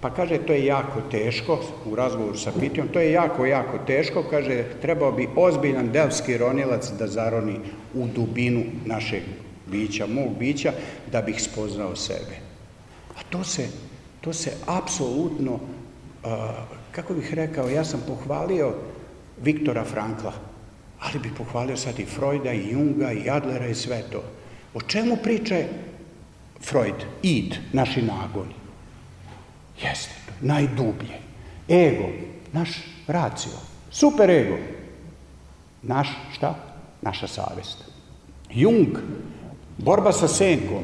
[0.01, 4.23] Pa kaže, to je jako teško, u razgovoru sa Pitijom, to je jako, jako teško,
[4.29, 7.59] kaže, trebao bi ozbiljan delski ronilac da zaroni
[7.93, 9.23] u dubinu našeg
[9.67, 10.73] bića, mog bića,
[11.11, 12.41] da bih spoznao sebe.
[13.17, 13.67] A to se,
[14.21, 15.59] to se apsolutno,
[16.91, 18.73] kako bih rekao, ja sam pohvalio
[19.43, 20.33] Viktora Frankla,
[20.99, 24.23] ali bih pohvalio sad i Freuda, i Junga, i Adlera i sve to.
[24.73, 25.55] O čemu priča
[26.61, 27.05] Freud?
[27.23, 28.55] Id, naši nagoni.
[29.81, 31.17] Jeste najdublje.
[31.69, 32.09] Ego,
[32.53, 32.69] naš
[33.07, 33.51] racio,
[33.91, 34.57] super ego.
[35.81, 36.55] Naš, šta?
[37.01, 37.77] Naša savest.
[38.49, 38.97] Jung,
[39.77, 40.83] borba sa senkom.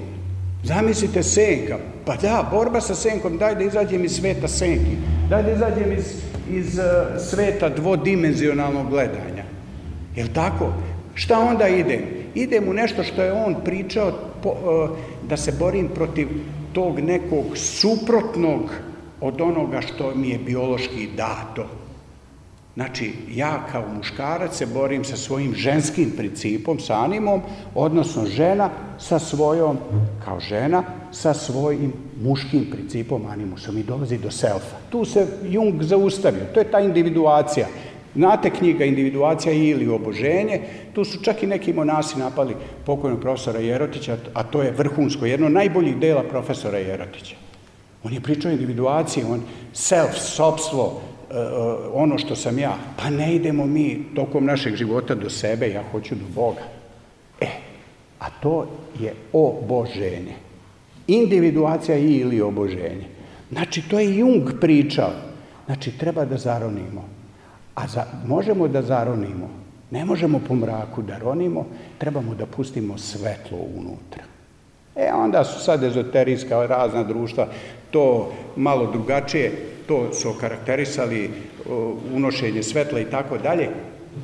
[0.64, 1.78] Zamislite senka.
[2.06, 4.98] Pa da, borba sa senkom, daj da izađem iz sveta senki.
[5.30, 6.22] Daj da izađem iz,
[6.52, 9.44] iz uh, sveta dvodimenzionalnog gledanja.
[10.16, 10.74] Jel tako?
[11.14, 12.02] Šta onda idem?
[12.36, 14.12] Idem u nešto što je on pričao
[14.44, 14.90] po, uh,
[15.30, 16.28] da se borim protiv
[16.74, 18.62] tog nekog suprotnog
[19.22, 21.66] od onoga što mi je biološki dato.
[22.78, 27.42] Znači, ja kao muškarac se borim sa svojim ženskim principom, sa animom,
[27.76, 28.70] odnosno žena
[29.00, 29.78] sa svojom,
[30.26, 34.78] kao žena, sa svojim muškim principom, animusom i dolazi do selfa.
[34.90, 37.68] Tu se Jung zaustavio, to je ta individuacija.
[38.16, 40.62] Znate knjiga Individuacija ili oboženje,
[40.94, 42.56] tu su čak i neki monasi napali
[42.86, 47.36] pokojnog profesora Jerotića, a to je vrhunsko, jedno najboljih dela profesora Jerotića.
[48.04, 49.42] On je pričao o individuaciji, on
[49.74, 51.02] self, sobstvo,
[51.94, 52.78] ono što sam ja.
[52.98, 56.62] Pa ne idemo mi tokom našeg života do sebe, ja hoću do Boga.
[57.42, 57.48] E,
[58.20, 58.68] a to
[59.00, 60.36] je oboženje.
[61.08, 63.08] Individuacija ili oboženje.
[63.52, 65.12] Znači, to je Jung pričao.
[65.66, 67.06] Znači, treba da zaronimo.
[67.76, 69.50] A za, možemo da zaronimo.
[69.92, 71.66] Ne možemo po mraku da ronimo,
[71.98, 74.24] trebamo da pustimo svetlo unutra.
[74.96, 77.48] E, onda su sad ezoterijska razna društva
[77.92, 79.52] to malo drugačije,
[79.88, 81.32] to su okarakterisali
[82.14, 83.70] unošenje svetla i tako dalje.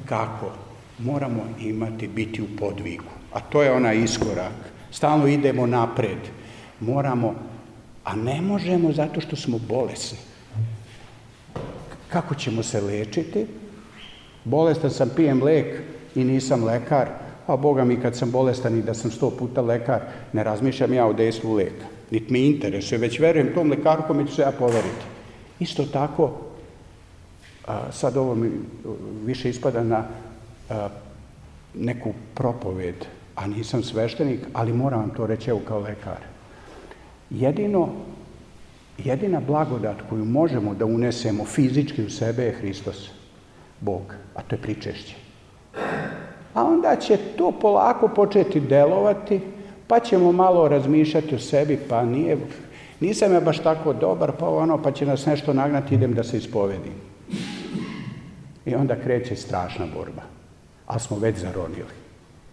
[0.06, 0.52] Kako?
[1.00, 3.04] Moramo imati, biti u podvigu.
[3.34, 4.54] A to je onaj iskorak.
[4.92, 6.18] Stalno idemo napred.
[6.80, 7.36] Moramo,
[8.04, 10.18] a ne možemo zato što smo bolesni.
[12.10, 13.46] Kako ćemo se lečiti?
[14.44, 15.82] Bolestan sam, pijem lek
[16.16, 17.08] i nisam lekar,
[17.48, 20.02] a Boga mi kad sam bolestan i da sam sto puta lekar,
[20.34, 21.86] ne razmišljam ja o dejstvu leka.
[22.12, 25.13] Niti me interesuje, već verujem tom lekaru kome ću se ja poveriti.
[25.60, 26.32] Isto tako,
[27.68, 28.52] a, sad ovo mi
[29.26, 30.06] više ispada na
[30.70, 30.90] a,
[31.74, 36.20] neku propoved, a nisam sveštenik, ali moram vam to reći evo kao lekar.
[37.30, 37.90] Jedino
[38.98, 43.10] jedina blagodat koju možemo da unesemo fizički u sebe je Hristos,
[43.80, 45.16] Bog, a to je pričešće.
[46.54, 49.42] A onda će to polako početi delovati,
[49.88, 52.38] pa ćemo malo razmišljati o sebi, pa nije,
[53.04, 56.38] nisam ja baš tako dobar, pa ono, pa će nas nešto nagnati, idem da se
[56.38, 56.94] ispovedim.
[58.66, 60.22] I onda kreće strašna borba,
[60.88, 61.94] ali smo već zaronili.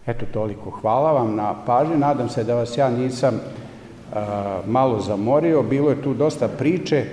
[0.05, 0.69] Eto toliko.
[0.69, 3.39] Hvala vam na pažnju, nadam se da vas ja nisam
[4.65, 7.05] malo zamorio, bilo je tu dosta priče.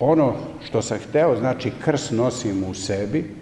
[0.00, 3.34] Ono što sam hteo, znači krst nosimo u sebi,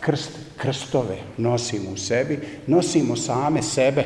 [0.00, 4.04] krst, krstove nosimo u sebi, nosimo same sebe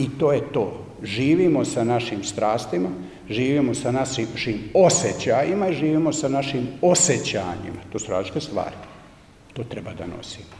[0.00, 0.84] i to je to.
[1.02, 2.88] Živimo sa našim strastima,
[3.28, 4.26] živimo sa našim
[4.74, 7.80] osjećajima i živimo sa našim osjećanjima.
[7.92, 8.76] To su različite stvari.
[9.52, 10.56] To treba da nosimo.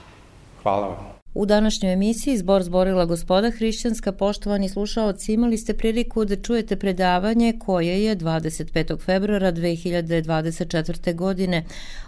[0.62, 1.20] Hvala vam.
[1.35, 7.59] U današnjoj emisiji Zbor zborila gospoda hrišćanska, poštovani slušaoci, imali ste priliku da čujete predavanje
[7.59, 9.01] koje je 25.
[9.01, 11.14] februara 2024.
[11.14, 11.64] godine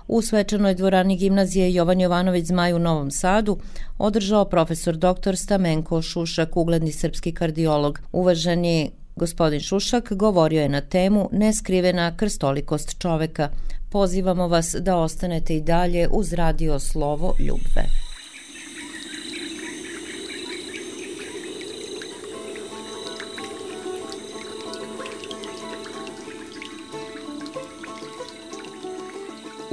[0.08, 3.58] u svečanoj dvorani gimnazije Jovan Jovanović Zmaj u Novom Sadu
[3.98, 5.36] održao profesor dr.
[5.36, 8.00] Stamenko Šušak, ugledni srpski kardiolog.
[8.12, 13.48] Uvaženi gospodin Šušak govorio je na temu Neskrivena krstolikost čoveka.
[13.90, 18.01] Pozivamo vas da ostanete i dalje uz radio Slovo Ljubve.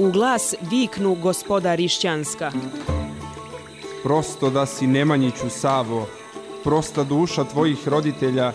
[0.00, 2.52] U glas viknu gospoda Rišćanska.
[4.02, 6.06] Prosto da si Nemanjiću Savo,
[6.64, 8.52] prosta duša tvojih roditelja,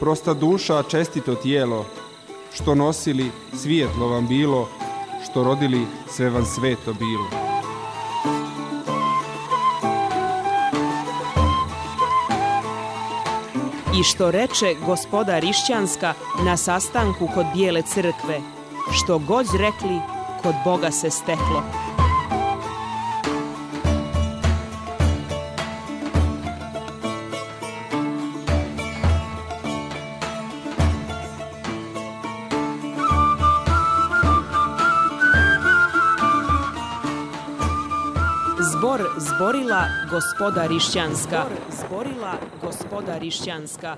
[0.00, 1.86] prosta duša čestito tijelo,
[2.54, 4.68] što nosili svijetlo vam bilo,
[5.24, 7.42] što rodili sve vam sveto bilo.
[14.00, 16.14] I što reče gospoda Rišćanska
[16.44, 18.40] na sastanku kod Bijele crkve,
[18.92, 21.62] što god rekli, kod Boga se steklo.
[38.72, 41.44] Zbor zborila gospoda Rišćanska.
[41.44, 42.32] Zbor zborila
[42.62, 43.96] gospoda Rišćanska.